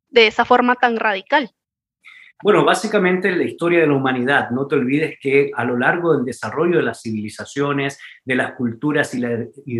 de 0.10 0.28
esa 0.28 0.44
forma 0.44 0.76
tan 0.76 0.98
radical. 0.98 1.52
Bueno, 2.44 2.66
básicamente 2.66 3.34
la 3.34 3.46
historia 3.46 3.80
de 3.80 3.88
la 3.88 3.94
humanidad. 3.94 4.50
No 4.50 4.68
te 4.68 4.76
olvides 4.76 5.18
que 5.22 5.52
a 5.56 5.64
lo 5.64 5.78
largo 5.78 6.18
del 6.18 6.26
desarrollo 6.26 6.80
de 6.80 6.84
las 6.84 7.02
civilizaciones, 7.02 7.98
de 8.26 8.36
las 8.36 8.56
culturas 8.56 9.14
y, 9.14 9.22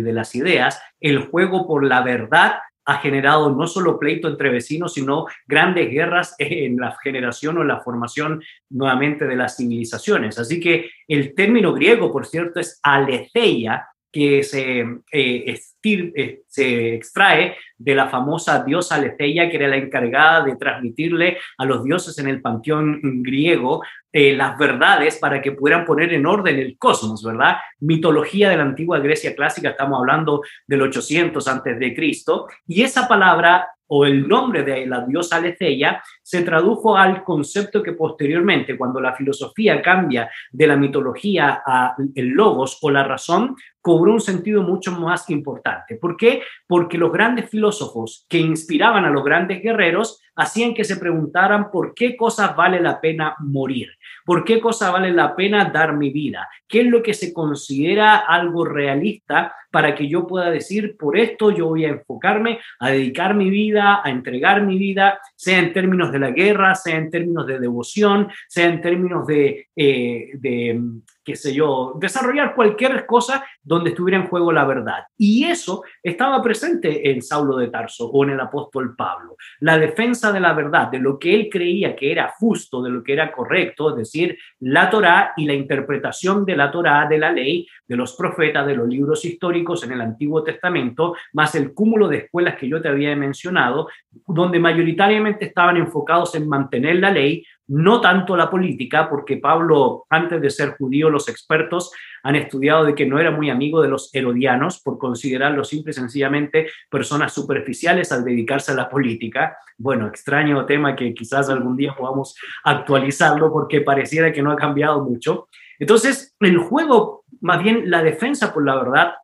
de 0.00 0.12
las 0.14 0.34
ideas, 0.34 0.80
el 0.98 1.18
juego 1.18 1.66
por 1.66 1.84
la 1.84 2.00
verdad 2.00 2.54
ha 2.86 2.98
generado 2.98 3.50
no 3.50 3.66
solo 3.66 3.98
pleito 3.98 4.28
entre 4.28 4.48
vecinos, 4.48 4.94
sino 4.94 5.26
grandes 5.46 5.90
guerras 5.90 6.34
en 6.38 6.76
la 6.76 6.96
generación 7.02 7.58
o 7.58 7.64
la 7.64 7.80
formación 7.80 8.42
nuevamente 8.70 9.26
de 9.26 9.36
las 9.36 9.56
civilizaciones. 9.56 10.38
Así 10.38 10.60
que 10.60 10.90
el 11.08 11.34
término 11.34 11.74
griego, 11.74 12.12
por 12.12 12.26
cierto, 12.26 12.60
es 12.60 12.78
aletheia, 12.82 13.88
que 14.16 14.42
se, 14.42 14.80
eh, 15.12 15.58
eh, 15.84 16.40
se 16.48 16.94
extrae 16.94 17.54
de 17.76 17.94
la 17.94 18.08
famosa 18.08 18.64
diosa 18.64 18.94
Aletheia, 18.94 19.50
que 19.50 19.58
era 19.58 19.68
la 19.68 19.76
encargada 19.76 20.42
de 20.42 20.56
transmitirle 20.56 21.36
a 21.58 21.66
los 21.66 21.84
dioses 21.84 22.18
en 22.18 22.26
el 22.28 22.40
panteón 22.40 23.22
griego 23.22 23.82
eh, 24.10 24.34
las 24.34 24.56
verdades 24.56 25.18
para 25.18 25.42
que 25.42 25.52
pudieran 25.52 25.84
poner 25.84 26.14
en 26.14 26.24
orden 26.24 26.58
el 26.58 26.78
cosmos, 26.78 27.22
¿verdad? 27.22 27.58
Mitología 27.80 28.48
de 28.48 28.56
la 28.56 28.62
antigua 28.62 29.00
Grecia 29.00 29.36
clásica, 29.36 29.68
estamos 29.68 30.00
hablando 30.00 30.40
del 30.66 30.80
800 30.80 31.46
antes 31.46 31.78
de 31.78 31.94
Cristo, 31.94 32.48
y 32.66 32.84
esa 32.84 33.06
palabra 33.06 33.68
o 33.88 34.04
el 34.04 34.26
nombre 34.26 34.62
de 34.62 34.86
la 34.86 35.00
diosa 35.00 35.36
Aletheia 35.36 36.02
se 36.22 36.42
tradujo 36.42 36.96
al 36.96 37.22
concepto 37.22 37.82
que 37.82 37.92
posteriormente, 37.92 38.76
cuando 38.76 39.00
la 39.00 39.14
filosofía 39.14 39.80
cambia 39.80 40.30
de 40.50 40.66
la 40.66 40.76
mitología 40.76 41.62
a 41.64 41.94
el 42.14 42.28
logos 42.28 42.78
o 42.82 42.90
la 42.90 43.04
razón, 43.04 43.56
cobró 43.80 44.12
un 44.12 44.20
sentido 44.20 44.62
mucho 44.62 44.92
más 44.92 45.30
importante. 45.30 45.96
¿Por 45.96 46.16
qué? 46.16 46.42
Porque 46.66 46.98
los 46.98 47.12
grandes 47.12 47.48
filósofos 47.48 48.26
que 48.28 48.38
inspiraban 48.38 49.04
a 49.04 49.10
los 49.10 49.22
grandes 49.22 49.62
guerreros 49.62 50.20
hacían 50.36 50.74
que 50.74 50.84
se 50.84 50.96
preguntaran 50.96 51.70
por 51.70 51.94
qué 51.94 52.16
cosas 52.16 52.54
vale 52.54 52.80
la 52.80 53.00
pena 53.00 53.34
morir, 53.40 53.90
por 54.24 54.44
qué 54.44 54.60
cosas 54.60 54.92
vale 54.92 55.10
la 55.10 55.34
pena 55.34 55.70
dar 55.70 55.96
mi 55.96 56.10
vida, 56.10 56.48
qué 56.68 56.82
es 56.82 56.86
lo 56.86 57.02
que 57.02 57.14
se 57.14 57.32
considera 57.32 58.16
algo 58.16 58.64
realista 58.64 59.54
para 59.70 59.94
que 59.94 60.08
yo 60.08 60.26
pueda 60.26 60.50
decir, 60.50 60.96
por 60.96 61.18
esto 61.18 61.50
yo 61.50 61.66
voy 61.68 61.84
a 61.84 61.90
enfocarme 61.90 62.60
a 62.78 62.90
dedicar 62.90 63.34
mi 63.34 63.50
vida, 63.50 64.00
a 64.04 64.10
entregar 64.10 64.62
mi 64.62 64.78
vida, 64.78 65.18
sea 65.34 65.58
en 65.58 65.72
términos 65.72 66.12
de 66.12 66.18
la 66.18 66.30
guerra, 66.30 66.74
sea 66.74 66.96
en 66.96 67.10
términos 67.10 67.46
de 67.46 67.58
devoción, 67.58 68.28
sea 68.48 68.66
en 68.66 68.80
términos 68.80 69.26
de, 69.26 69.68
eh, 69.74 70.30
de 70.34 70.80
qué 71.26 71.34
sé 71.34 71.52
yo, 71.52 71.94
desarrollar 72.00 72.54
cualquier 72.54 73.04
cosa 73.04 73.44
donde 73.60 73.90
estuviera 73.90 74.16
en 74.22 74.28
juego 74.28 74.52
la 74.52 74.64
verdad. 74.64 75.04
Y 75.18 75.44
eso 75.44 75.82
estaba 76.00 76.40
presente 76.40 77.10
en 77.10 77.20
Saulo 77.20 77.56
de 77.56 77.66
Tarso 77.66 78.06
o 78.06 78.22
en 78.22 78.30
el 78.30 78.40
apóstol 78.40 78.94
Pablo. 78.94 79.36
La 79.58 79.76
defensa 79.76 80.30
de 80.30 80.38
la 80.38 80.52
verdad, 80.52 80.88
de 80.88 81.00
lo 81.00 81.18
que 81.18 81.34
él 81.34 81.48
creía 81.50 81.96
que 81.96 82.12
era 82.12 82.32
justo, 82.38 82.80
de 82.80 82.90
lo 82.90 83.02
que 83.02 83.12
era 83.12 83.32
correcto, 83.32 83.90
es 83.90 83.96
decir, 83.96 84.38
la 84.60 84.88
Torá 84.88 85.32
y 85.36 85.46
la 85.46 85.54
interpretación 85.54 86.44
de 86.44 86.56
la 86.56 86.70
Torá, 86.70 87.08
de 87.08 87.18
la 87.18 87.32
ley, 87.32 87.66
de 87.88 87.96
los 87.96 88.14
profetas, 88.14 88.64
de 88.64 88.76
los 88.76 88.88
libros 88.88 89.24
históricos 89.24 89.82
en 89.82 89.92
el 89.92 90.00
Antiguo 90.00 90.44
Testamento, 90.44 91.16
más 91.32 91.56
el 91.56 91.74
cúmulo 91.74 92.06
de 92.06 92.18
escuelas 92.18 92.56
que 92.56 92.68
yo 92.68 92.80
te 92.80 92.88
había 92.88 93.16
mencionado, 93.16 93.88
donde 94.28 94.60
mayoritariamente 94.60 95.46
estaban 95.46 95.76
enfocados 95.76 96.36
en 96.36 96.48
mantener 96.48 96.96
la 96.96 97.10
ley, 97.10 97.44
no 97.68 98.00
tanto 98.00 98.36
la 98.36 98.48
política, 98.48 99.08
porque 99.08 99.38
Pablo, 99.38 100.06
antes 100.08 100.40
de 100.40 100.50
ser 100.50 100.76
judío, 100.76 101.10
los 101.10 101.28
expertos 101.28 101.90
han 102.22 102.36
estudiado 102.36 102.84
de 102.84 102.94
que 102.94 103.06
no 103.06 103.18
era 103.18 103.30
muy 103.30 103.50
amigo 103.50 103.82
de 103.82 103.88
los 103.88 104.10
herodianos 104.12 104.80
por 104.80 104.98
considerarlos 104.98 105.68
simple 105.68 105.90
y 105.90 105.94
sencillamente 105.94 106.68
personas 106.90 107.32
superficiales 107.32 108.12
al 108.12 108.24
dedicarse 108.24 108.72
a 108.72 108.76
la 108.76 108.88
política. 108.88 109.56
Bueno, 109.78 110.06
extraño 110.06 110.64
tema 110.66 110.96
que 110.96 111.14
quizás 111.14 111.48
algún 111.50 111.76
día 111.76 111.94
podamos 111.94 112.36
actualizarlo 112.64 113.52
porque 113.52 113.80
pareciera 113.80 114.32
que 114.32 114.42
no 114.42 114.50
ha 114.50 114.56
cambiado 114.56 115.04
mucho. 115.04 115.48
Entonces, 115.78 116.34
el 116.40 116.58
juego, 116.58 117.24
más 117.40 117.62
bien 117.62 117.90
la 117.90 118.02
defensa 118.02 118.52
por 118.54 118.64
la 118.64 118.76
verdad, 118.76 119.14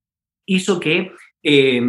hizo 0.47 0.79
que 0.81 1.13
eh, 1.43 1.83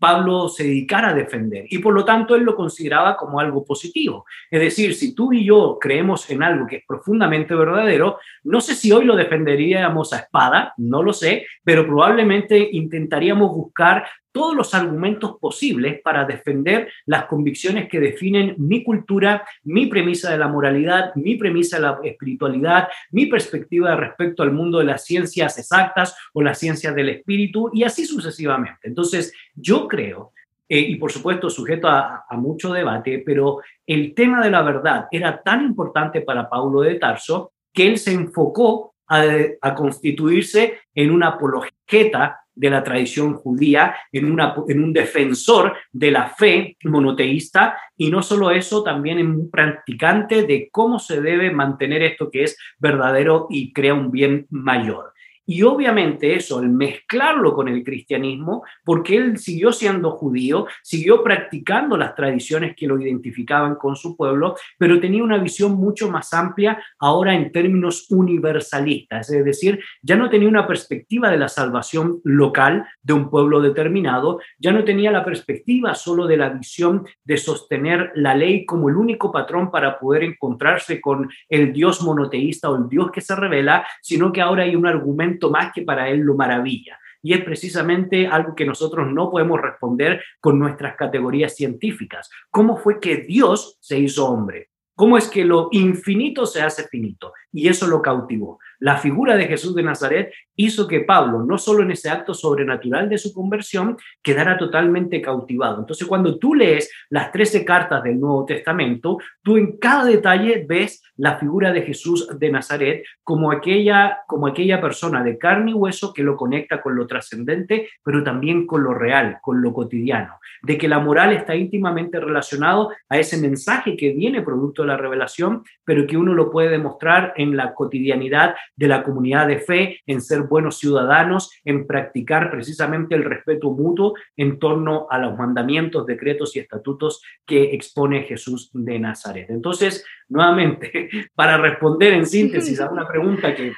Pablo 0.00 0.48
se 0.48 0.64
dedicara 0.64 1.10
a 1.10 1.14
defender 1.14 1.66
y 1.68 1.78
por 1.78 1.94
lo 1.94 2.04
tanto 2.04 2.34
él 2.34 2.42
lo 2.42 2.56
consideraba 2.56 3.16
como 3.16 3.38
algo 3.38 3.64
positivo. 3.64 4.24
Es 4.50 4.60
decir, 4.60 4.94
si 4.94 5.14
tú 5.14 5.32
y 5.32 5.44
yo 5.44 5.78
creemos 5.80 6.28
en 6.30 6.42
algo 6.42 6.66
que 6.66 6.76
es 6.76 6.84
profundamente 6.86 7.54
verdadero, 7.54 8.18
no 8.42 8.60
sé 8.60 8.74
si 8.74 8.90
hoy 8.90 9.04
lo 9.04 9.14
defenderíamos 9.14 10.12
a 10.12 10.20
espada, 10.20 10.74
no 10.78 11.02
lo 11.02 11.12
sé, 11.12 11.46
pero 11.62 11.86
probablemente 11.86 12.70
intentaríamos 12.72 13.50
buscar 13.50 14.06
todos 14.32 14.54
los 14.54 14.74
argumentos 14.74 15.36
posibles 15.40 16.00
para 16.02 16.24
defender 16.24 16.90
las 17.06 17.26
convicciones 17.26 17.88
que 17.88 18.00
definen 18.00 18.54
mi 18.58 18.82
cultura, 18.84 19.44
mi 19.64 19.86
premisa 19.86 20.30
de 20.30 20.38
la 20.38 20.48
moralidad, 20.48 21.14
mi 21.14 21.36
premisa 21.36 21.76
de 21.76 21.82
la 21.82 22.00
espiritualidad, 22.04 22.88
mi 23.10 23.26
perspectiva 23.26 23.96
respecto 23.96 24.42
al 24.42 24.52
mundo 24.52 24.78
de 24.78 24.84
las 24.84 25.04
ciencias 25.04 25.58
exactas 25.58 26.16
o 26.32 26.42
las 26.42 26.58
ciencias 26.58 26.94
del 26.94 27.08
espíritu 27.08 27.70
y 27.72 27.84
así 27.84 28.04
sucesivamente. 28.06 28.88
Entonces, 28.88 29.32
yo 29.54 29.88
creo, 29.88 30.32
eh, 30.68 30.78
y 30.78 30.96
por 30.96 31.10
supuesto 31.10 31.50
sujeto 31.50 31.88
a, 31.88 32.24
mucho 32.32 32.72
debate, 32.72 33.22
pero 33.26 33.58
el 33.86 34.14
tema 34.14 34.42
de 34.42 34.50
la 34.50 34.62
verdad 34.62 35.08
era 35.10 35.42
tan 35.42 35.64
importante 35.64 36.20
para 36.20 36.48
Paulo 36.48 36.82
de 36.82 36.94
Tarso 36.94 37.52
que 37.72 37.88
él 37.88 37.98
se 37.98 38.12
enfocó 38.12 38.89
a, 39.10 39.74
constituirse 39.74 40.80
en 40.94 41.10
una 41.10 41.28
apologeta 41.28 42.40
de 42.54 42.70
la 42.70 42.82
tradición 42.82 43.34
judía, 43.34 43.96
en, 44.12 44.30
una, 44.30 44.54
en 44.68 44.84
un 44.84 44.92
defensor 44.92 45.74
de 45.92 46.10
la 46.10 46.28
fe 46.28 46.76
monoteísta 46.84 47.76
y 47.96 48.10
no 48.10 48.22
solo 48.22 48.50
eso, 48.50 48.82
también 48.82 49.18
en 49.18 49.28
un 49.28 49.50
practicante 49.50 50.44
de 50.44 50.68
cómo 50.70 50.98
se 50.98 51.20
debe 51.20 51.50
mantener 51.50 52.02
esto 52.02 52.30
que 52.30 52.44
es 52.44 52.56
verdadero 52.78 53.46
y 53.50 53.72
crea 53.72 53.94
un 53.94 54.10
bien 54.10 54.46
mayor. 54.50 55.12
Y 55.52 55.64
obviamente 55.64 56.36
eso, 56.36 56.60
el 56.60 56.68
mezclarlo 56.68 57.52
con 57.54 57.66
el 57.66 57.82
cristianismo, 57.82 58.62
porque 58.84 59.16
él 59.16 59.36
siguió 59.36 59.72
siendo 59.72 60.12
judío, 60.12 60.68
siguió 60.80 61.24
practicando 61.24 61.96
las 61.96 62.14
tradiciones 62.14 62.76
que 62.76 62.86
lo 62.86 63.00
identificaban 63.00 63.74
con 63.74 63.96
su 63.96 64.16
pueblo, 64.16 64.54
pero 64.78 65.00
tenía 65.00 65.24
una 65.24 65.38
visión 65.38 65.72
mucho 65.72 66.08
más 66.08 66.32
amplia 66.34 66.80
ahora 67.00 67.34
en 67.34 67.50
términos 67.50 68.06
universalistas, 68.10 69.28
es 69.28 69.44
decir, 69.44 69.80
ya 70.02 70.14
no 70.14 70.30
tenía 70.30 70.48
una 70.48 70.68
perspectiva 70.68 71.28
de 71.28 71.38
la 71.38 71.48
salvación 71.48 72.20
local 72.22 72.86
de 73.02 73.14
un 73.14 73.28
pueblo 73.28 73.60
determinado, 73.60 74.38
ya 74.56 74.70
no 74.70 74.84
tenía 74.84 75.10
la 75.10 75.24
perspectiva 75.24 75.96
solo 75.96 76.28
de 76.28 76.36
la 76.36 76.50
visión 76.50 77.04
de 77.24 77.36
sostener 77.36 78.12
la 78.14 78.36
ley 78.36 78.64
como 78.64 78.88
el 78.88 78.94
único 78.94 79.32
patrón 79.32 79.72
para 79.72 79.98
poder 79.98 80.22
encontrarse 80.22 81.00
con 81.00 81.28
el 81.48 81.72
Dios 81.72 82.02
monoteísta 82.02 82.70
o 82.70 82.76
el 82.76 82.88
Dios 82.88 83.10
que 83.10 83.20
se 83.20 83.34
revela, 83.34 83.84
sino 84.00 84.32
que 84.32 84.42
ahora 84.42 84.62
hay 84.62 84.76
un 84.76 84.86
argumento 84.86 85.39
más 85.48 85.72
que 85.72 85.82
para 85.82 86.08
él 86.10 86.18
lo 86.20 86.34
maravilla. 86.34 86.98
Y 87.22 87.34
es 87.34 87.44
precisamente 87.44 88.26
algo 88.26 88.54
que 88.54 88.66
nosotros 88.66 89.06
no 89.12 89.30
podemos 89.30 89.60
responder 89.60 90.22
con 90.40 90.58
nuestras 90.58 90.96
categorías 90.96 91.54
científicas. 91.54 92.28
¿Cómo 92.50 92.76
fue 92.76 92.98
que 92.98 93.18
Dios 93.18 93.78
se 93.80 93.98
hizo 93.98 94.28
hombre? 94.28 94.70
¿Cómo 95.00 95.16
es 95.16 95.28
que 95.28 95.46
lo 95.46 95.68
infinito 95.72 96.44
se 96.44 96.60
hace 96.60 96.86
finito? 96.86 97.32
Y 97.50 97.68
eso 97.68 97.86
lo 97.86 98.02
cautivó. 98.02 98.58
La 98.80 98.98
figura 98.98 99.34
de 99.34 99.46
Jesús 99.46 99.74
de 99.74 99.82
Nazaret 99.82 100.30
hizo 100.56 100.86
que 100.86 101.00
Pablo, 101.00 101.42
no 101.42 101.56
solo 101.56 101.82
en 101.82 101.90
ese 101.90 102.10
acto 102.10 102.34
sobrenatural 102.34 103.08
de 103.08 103.16
su 103.16 103.32
conversión, 103.32 103.96
quedara 104.22 104.58
totalmente 104.58 105.22
cautivado. 105.22 105.78
Entonces, 105.80 106.06
cuando 106.06 106.38
tú 106.38 106.54
lees 106.54 106.90
las 107.08 107.32
13 107.32 107.64
cartas 107.64 108.02
del 108.02 108.20
Nuevo 108.20 108.44
Testamento, 108.44 109.16
tú 109.42 109.56
en 109.56 109.78
cada 109.78 110.04
detalle 110.04 110.66
ves 110.68 111.02
la 111.20 111.36
figura 111.36 111.70
de 111.72 111.82
Jesús 111.82 112.26
de 112.38 112.50
Nazaret 112.50 113.04
como 113.22 113.52
aquella, 113.52 114.20
como 114.26 114.46
aquella 114.46 114.80
persona 114.80 115.22
de 115.22 115.36
carne 115.36 115.72
y 115.72 115.74
hueso 115.74 116.14
que 116.14 116.22
lo 116.22 116.34
conecta 116.34 116.80
con 116.80 116.96
lo 116.96 117.06
trascendente, 117.06 117.90
pero 118.02 118.24
también 118.24 118.66
con 118.66 118.82
lo 118.82 118.94
real, 118.94 119.38
con 119.42 119.60
lo 119.60 119.74
cotidiano, 119.74 120.38
de 120.62 120.78
que 120.78 120.88
la 120.88 120.98
moral 120.98 121.32
está 121.34 121.54
íntimamente 121.54 122.18
relacionado 122.18 122.90
a 123.08 123.18
ese 123.18 123.36
mensaje 123.36 123.98
que 123.98 124.12
viene 124.12 124.40
producto 124.40 124.80
de 124.80 124.88
la 124.88 124.96
revelación, 124.96 125.62
pero 125.84 126.06
que 126.06 126.16
uno 126.16 126.32
lo 126.32 126.50
puede 126.50 126.70
demostrar 126.70 127.34
en 127.36 127.54
la 127.54 127.74
cotidianidad 127.74 128.54
de 128.74 128.88
la 128.88 129.02
comunidad 129.02 129.46
de 129.46 129.58
fe, 129.58 130.00
en 130.06 130.22
ser 130.22 130.44
buenos 130.44 130.78
ciudadanos, 130.78 131.50
en 131.66 131.86
practicar 131.86 132.50
precisamente 132.50 133.14
el 133.14 133.24
respeto 133.24 133.70
mutuo 133.70 134.14
en 134.38 134.58
torno 134.58 135.06
a 135.10 135.18
los 135.18 135.36
mandamientos, 135.36 136.06
decretos 136.06 136.56
y 136.56 136.60
estatutos 136.60 137.22
que 137.44 137.74
expone 137.74 138.22
Jesús 138.22 138.70
de 138.72 138.98
Nazaret. 138.98 139.50
Entonces, 139.50 140.02
nuevamente, 140.30 141.09
para 141.34 141.56
responder 141.56 142.14
en 142.14 142.26
síntesis 142.26 142.80
a 142.80 142.90
una 142.90 143.06
pregunta 143.06 143.54
que 143.54 143.72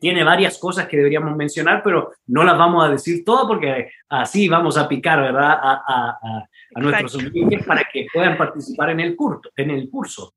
tiene 0.00 0.24
varias 0.24 0.58
cosas 0.58 0.88
que 0.88 0.96
deberíamos 0.96 1.36
mencionar, 1.36 1.82
pero 1.84 2.12
no 2.26 2.42
las 2.42 2.56
vamos 2.56 2.84
a 2.84 2.88
decir 2.90 3.22
todas 3.22 3.46
porque 3.46 3.90
así 4.08 4.48
vamos 4.48 4.78
a 4.78 4.88
picar, 4.88 5.20
¿verdad?, 5.20 5.58
a, 5.60 6.46
nuestros 6.76 7.16
oyentes 7.16 7.66
para 7.66 7.82
que 7.92 8.06
puedan 8.12 8.38
participar 8.38 8.90
en 8.90 9.00
el 9.00 9.14
curso. 9.14 9.50
En 9.54 9.70
el 9.70 9.90
curso. 9.90 10.34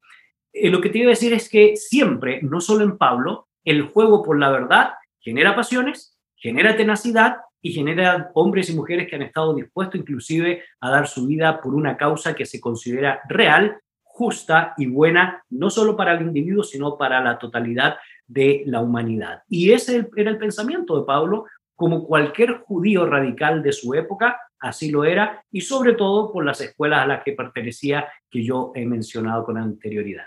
Eh, 0.52 0.70
lo 0.70 0.82
que 0.82 0.90
te 0.90 0.98
iba 0.98 1.08
a 1.08 1.10
decir 1.12 1.32
es 1.32 1.48
que 1.48 1.78
siempre, 1.78 2.42
no 2.42 2.60
solo 2.60 2.84
en 2.84 2.98
Pablo, 2.98 3.48
el 3.64 3.84
juego 3.84 4.22
por 4.22 4.38
la 4.38 4.52
verdad 4.52 4.94
genera 5.20 5.56
pasiones, 5.56 6.20
genera 6.36 6.76
tenacidad 6.76 7.38
y 7.62 7.72
genera 7.72 8.32
hombres 8.34 8.70
y 8.70 8.76
mujeres 8.76 9.08
que 9.08 9.16
han 9.16 9.22
estado 9.22 9.56
dispuestos 9.56 10.02
inclusive 10.02 10.64
a 10.82 10.92
dar 10.92 11.08
su 11.08 11.26
vida 11.26 11.62
por 11.62 11.74
una 11.74 11.96
causa 11.96 12.36
que 12.36 12.46
se 12.46 12.60
considera 12.60 13.22
real, 13.30 13.78
justa 14.14 14.76
y 14.78 14.86
buena, 14.86 15.44
no 15.50 15.72
solo 15.72 15.98
para 15.98 16.14
el 16.14 16.22
individuo, 16.22 16.64
sino 16.64 16.98
para 16.98 17.20
la 17.20 17.40
totalidad 17.40 17.98
de 18.28 18.62
la 18.68 18.80
humanidad. 18.80 19.42
Y 19.50 19.72
ese 19.72 20.08
era 20.16 20.30
el 20.30 20.38
pensamiento 20.38 21.00
de 21.00 21.06
Pablo, 21.06 21.48
como 21.76 22.06
cualquier 22.06 22.60
judío 22.60 23.08
radical 23.08 23.64
de 23.64 23.74
su 23.74 23.96
época, 23.96 24.40
así 24.60 24.92
lo 24.92 25.04
era, 25.04 25.44
y 25.52 25.62
sobre 25.62 25.94
todo 25.94 26.32
por 26.32 26.46
las 26.46 26.62
escuelas 26.62 27.02
a 27.02 27.08
las 27.08 27.24
que 27.24 27.34
pertenecía 27.34 28.08
que 28.30 28.44
yo 28.44 28.72
he 28.76 28.86
mencionado 28.86 29.44
con 29.44 29.58
anterioridad. 29.58 30.26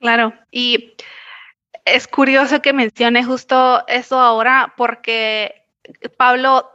Claro, 0.00 0.34
y 0.50 0.96
es 1.84 2.08
curioso 2.08 2.60
que 2.60 2.72
mencione 2.72 3.22
justo 3.22 3.86
eso 3.86 4.18
ahora 4.18 4.74
porque 4.76 5.62
Pablo, 6.18 6.68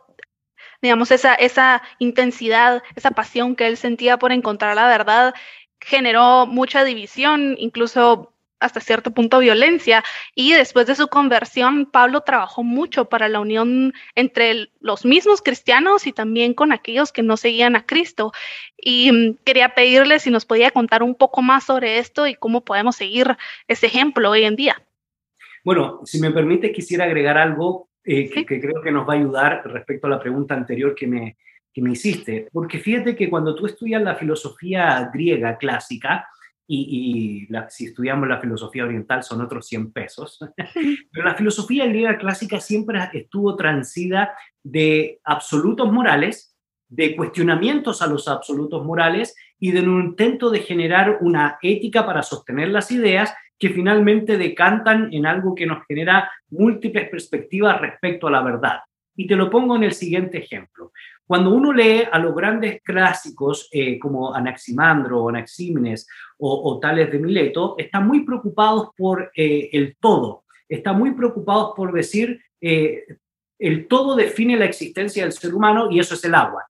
digamos, 0.82 1.12
esa, 1.12 1.34
esa 1.34 1.82
intensidad, 2.00 2.82
esa 2.96 3.12
pasión 3.12 3.58
que 3.58 3.68
él 3.68 3.76
sentía 3.76 4.18
por 4.18 4.32
encontrar 4.32 4.78
la 4.78 4.88
verdad 4.88 5.34
generó 5.82 6.46
mucha 6.46 6.84
división, 6.84 7.56
incluso 7.58 8.34
hasta 8.60 8.80
cierto 8.80 9.12
punto 9.12 9.40
violencia. 9.40 10.04
Y 10.36 10.54
después 10.54 10.86
de 10.88 10.96
su 10.96 11.08
conversión, 11.08 11.86
Pablo 11.86 12.22
trabajó 12.22 12.64
mucho 12.64 13.06
para 13.06 13.30
la 13.30 13.40
unión 13.40 13.94
entre 14.16 14.70
los 14.82 15.06
mismos 15.06 15.42
cristianos 15.42 16.08
y 16.08 16.12
también 16.12 16.54
con 16.54 16.72
aquellos 16.72 17.12
que 17.12 17.24
no 17.24 17.38
seguían 17.38 17.76
a 17.76 17.86
Cristo. 17.86 18.32
Y 18.78 19.12
mm, 19.12 19.38
quería 19.46 19.74
pedirle 19.76 20.20
si 20.20 20.30
nos 20.30 20.46
podía 20.46 20.72
contar 20.72 21.04
un 21.04 21.16
poco 21.16 21.42
más 21.42 21.66
sobre 21.66 22.00
esto 22.00 22.28
y 22.28 22.36
cómo 22.36 22.66
podemos 22.66 22.96
seguir 22.96 23.38
ese 23.68 23.88
ejemplo 23.88 24.30
hoy 24.30 24.44
en 24.44 24.56
día. 24.56 24.82
Bueno, 25.64 26.02
si 26.06 26.20
me 26.20 26.32
permite, 26.32 26.72
quisiera 26.72 27.06
agregar 27.06 27.38
algo 27.38 27.90
eh, 28.04 28.30
que, 28.30 28.46
creo 28.46 28.82
que 28.82 28.92
nos 28.92 29.08
va 29.08 29.14
a 29.14 29.18
ayudar 29.18 29.62
respecto 29.66 30.08
a 30.08 30.10
la 30.10 30.20
pregunta 30.20 30.56
anterior 30.56 30.96
que 30.96 31.06
me, 31.06 31.38
que 31.74 31.82
me 31.82 31.92
hiciste. 31.92 32.48
Porque 32.52 32.80
fíjate 32.80 33.16
que 33.16 33.30
cuando 33.30 33.56
tú 33.56 33.66
estudias 33.66 34.02
la 34.02 34.16
filosofía 34.16 35.10
griega 35.14 35.58
clásica, 35.58 36.28
y, 36.72 37.48
si 37.70 37.86
estudiamos 37.86 38.30
la 38.30 38.40
filosofía 38.40 38.84
oriental 38.84 39.24
son 39.24 39.42
otros 39.42 39.66
100 39.68 39.92
pesos, 39.92 40.38
pero 41.12 41.26
la 41.26 41.34
filosofía 41.34 41.88
griega 41.88 42.18
clásica 42.18 42.60
siempre 42.60 43.00
estuvo 43.14 43.56
transida 43.56 44.36
de 44.62 45.20
absolutos 45.24 45.92
morales, 45.92 46.56
de 46.88 47.16
cuestionamientos 47.16 48.02
a 48.02 48.08
los 48.08 48.28
absolutos 48.28 48.86
morales 48.86 49.36
y 49.60 49.72
de 49.72 49.82
un 49.82 50.06
intento 50.06 50.50
de 50.52 50.60
generar 50.60 51.18
una 51.22 51.58
ética 51.62 52.06
para 52.06 52.22
sostener 52.22 52.70
las 52.70 52.92
ideas 52.92 53.34
que 53.58 53.70
finalmente 53.70 54.38
decantan 54.38 55.12
en 55.12 55.26
algo 55.26 55.54
que 55.54 55.66
nos 55.66 55.86
genera 55.88 56.32
múltiples 56.50 57.10
perspectivas 57.10 57.82
respecto 57.82 58.28
a 58.28 58.32
la 58.32 58.42
verdad. 58.42 58.80
Y 59.20 59.28
te 59.28 59.36
lo 59.36 59.50
pongo 59.50 59.76
en 59.76 59.84
el 59.84 59.92
siguiente 59.92 60.38
ejemplo. 60.38 60.94
Cuando 61.28 61.54
uno 61.54 61.74
lee 61.74 62.04
a 62.10 62.18
los 62.20 62.34
grandes 62.34 62.82
clásicos 62.82 63.68
eh, 63.70 64.00
como 64.00 64.34
Anaximandro 64.34 65.22
o 65.22 65.28
Anaxímenes 65.28 66.08
o, 66.38 66.80
tales 66.80 67.12
de 67.12 67.20
Mileto, 67.20 67.76
están 67.78 68.08
muy 68.08 68.24
preocupados 68.24 68.92
por 68.96 69.30
eh, 69.36 69.72
el 69.74 69.98
todo, 69.98 70.46
están 70.70 70.98
muy 70.98 71.12
preocupados 71.12 71.74
por 71.76 71.92
decir 71.92 72.42
eh, 72.62 73.04
el 73.58 73.90
todo 73.90 74.16
define 74.16 74.56
la 74.56 74.64
existencia 74.64 75.24
del 75.24 75.34
ser 75.34 75.54
humano 75.54 75.92
y 75.92 76.00
eso 76.00 76.16
es 76.16 76.24
el 76.24 76.34
agua. 76.34 76.66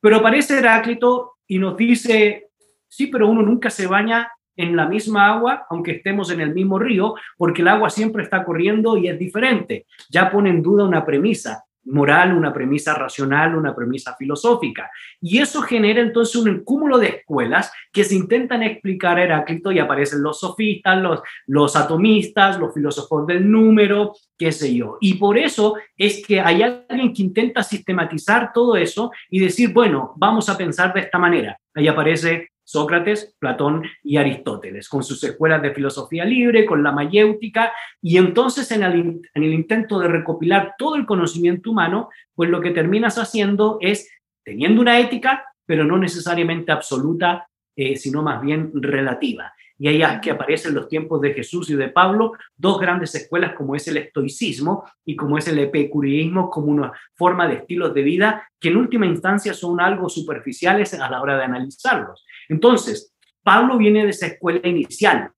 Pero 0.00 0.16
aparece 0.16 0.58
Heráclito 0.58 1.34
y 1.46 1.60
nos 1.60 1.76
dice, 1.76 2.48
sí, 2.88 3.06
pero 3.06 3.28
uno 3.28 3.40
nunca 3.40 3.70
se 3.70 3.86
baña 3.86 4.32
en 4.56 4.76
la 4.76 4.86
misma 4.86 5.28
agua, 5.28 5.66
aunque 5.70 5.92
estemos 5.92 6.30
en 6.30 6.40
el 6.40 6.54
mismo 6.54 6.78
río, 6.78 7.14
porque 7.36 7.62
el 7.62 7.68
agua 7.68 7.90
siempre 7.90 8.22
está 8.22 8.44
corriendo 8.44 8.96
y 8.96 9.08
es 9.08 9.18
diferente. 9.18 9.86
Ya 10.10 10.30
pone 10.30 10.50
en 10.50 10.62
duda 10.62 10.84
una 10.84 11.04
premisa 11.04 11.64
moral, 11.84 12.36
una 12.36 12.52
premisa 12.52 12.94
racional, 12.94 13.56
una 13.56 13.74
premisa 13.74 14.14
filosófica. 14.16 14.90
Y 15.20 15.38
eso 15.38 15.62
genera 15.62 16.00
entonces 16.00 16.36
un 16.36 16.62
cúmulo 16.62 16.98
de 16.98 17.08
escuelas 17.08 17.72
que 17.92 18.04
se 18.04 18.14
intentan 18.14 18.62
explicar 18.62 19.18
a 19.18 19.24
Heráclito 19.24 19.72
y 19.72 19.78
aparecen 19.78 20.22
los 20.22 20.40
sofistas, 20.40 21.02
los, 21.02 21.20
los 21.46 21.74
atomistas, 21.74 22.58
los 22.58 22.72
filósofos 22.72 23.26
del 23.26 23.50
número, 23.50 24.14
qué 24.38 24.52
sé 24.52 24.74
yo. 24.74 24.98
Y 25.00 25.14
por 25.14 25.38
eso 25.38 25.76
es 25.96 26.24
que 26.24 26.40
hay 26.40 26.62
alguien 26.62 27.12
que 27.12 27.22
intenta 27.22 27.62
sistematizar 27.62 28.52
todo 28.52 28.76
eso 28.76 29.10
y 29.28 29.40
decir, 29.40 29.72
bueno, 29.72 30.12
vamos 30.16 30.48
a 30.48 30.56
pensar 30.56 30.92
de 30.92 31.00
esta 31.00 31.18
manera. 31.18 31.58
Ahí 31.74 31.88
aparece 31.88 32.51
Sócrates, 32.64 33.34
Platón 33.38 33.82
y 34.02 34.16
Aristóteles, 34.16 34.88
con 34.88 35.02
sus 35.02 35.22
escuelas 35.24 35.62
de 35.62 35.74
filosofía 35.74 36.24
libre, 36.24 36.64
con 36.64 36.82
la 36.82 36.92
mayéutica, 36.92 37.72
y 38.00 38.16
entonces 38.16 38.70
en 38.70 38.82
el, 38.82 39.20
en 39.34 39.42
el, 39.42 39.52
intento 39.52 39.98
de 39.98 40.08
recopilar 40.08 40.74
todo 40.78 40.96
el 40.96 41.06
conocimiento 41.06 41.70
humano, 41.70 42.08
pues 42.34 42.50
lo 42.50 42.60
que 42.60 42.70
terminas 42.70 43.18
haciendo 43.18 43.78
es 43.80 44.10
teniendo 44.44 44.80
una 44.80 44.98
ética, 44.98 45.44
pero 45.66 45.84
no 45.84 45.98
necesariamente 45.98 46.72
absoluta, 46.72 47.48
eh, 47.76 47.96
sino 47.96 48.22
más 48.22 48.42
bien 48.42 48.70
relativa. 48.74 49.52
Y 49.82 49.88
ahí 49.88 50.00
es 50.00 50.20
que 50.20 50.30
aparecen 50.30 50.74
los 50.74 50.86
tiempos 50.86 51.20
de 51.20 51.34
Jesús 51.34 51.68
y 51.68 51.74
de 51.74 51.88
Pablo, 51.88 52.34
dos 52.56 52.78
grandes 52.78 53.16
escuelas 53.16 53.54
como 53.54 53.74
es 53.74 53.88
el 53.88 53.96
estoicismo 53.96 54.88
y 55.04 55.16
como 55.16 55.38
es 55.38 55.48
el 55.48 55.58
epicureísmo, 55.58 56.50
como 56.50 56.68
una 56.68 56.92
forma 57.16 57.48
de 57.48 57.56
estilos 57.56 57.92
de 57.92 58.02
vida 58.02 58.48
que 58.60 58.68
en 58.68 58.76
última 58.76 59.06
instancia 59.06 59.52
son 59.52 59.80
algo 59.80 60.08
superficiales 60.08 60.94
a 60.94 61.10
la 61.10 61.20
hora 61.20 61.36
de 61.36 61.42
analizarlos. 61.42 62.24
Entonces, 62.48 63.12
Pablo 63.42 63.76
viene 63.76 64.04
de 64.04 64.10
esa 64.10 64.28
escuela 64.28 64.68
inicial, 64.68 65.32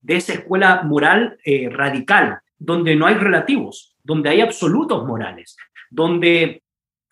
de 0.00 0.16
esa 0.16 0.32
escuela 0.32 0.82
moral 0.82 1.38
eh, 1.44 1.68
radical, 1.70 2.40
donde 2.58 2.96
no 2.96 3.06
hay 3.06 3.14
relativos, 3.14 3.96
donde 4.02 4.30
hay 4.30 4.40
absolutos 4.40 5.06
morales, 5.06 5.56
donde 5.88 6.64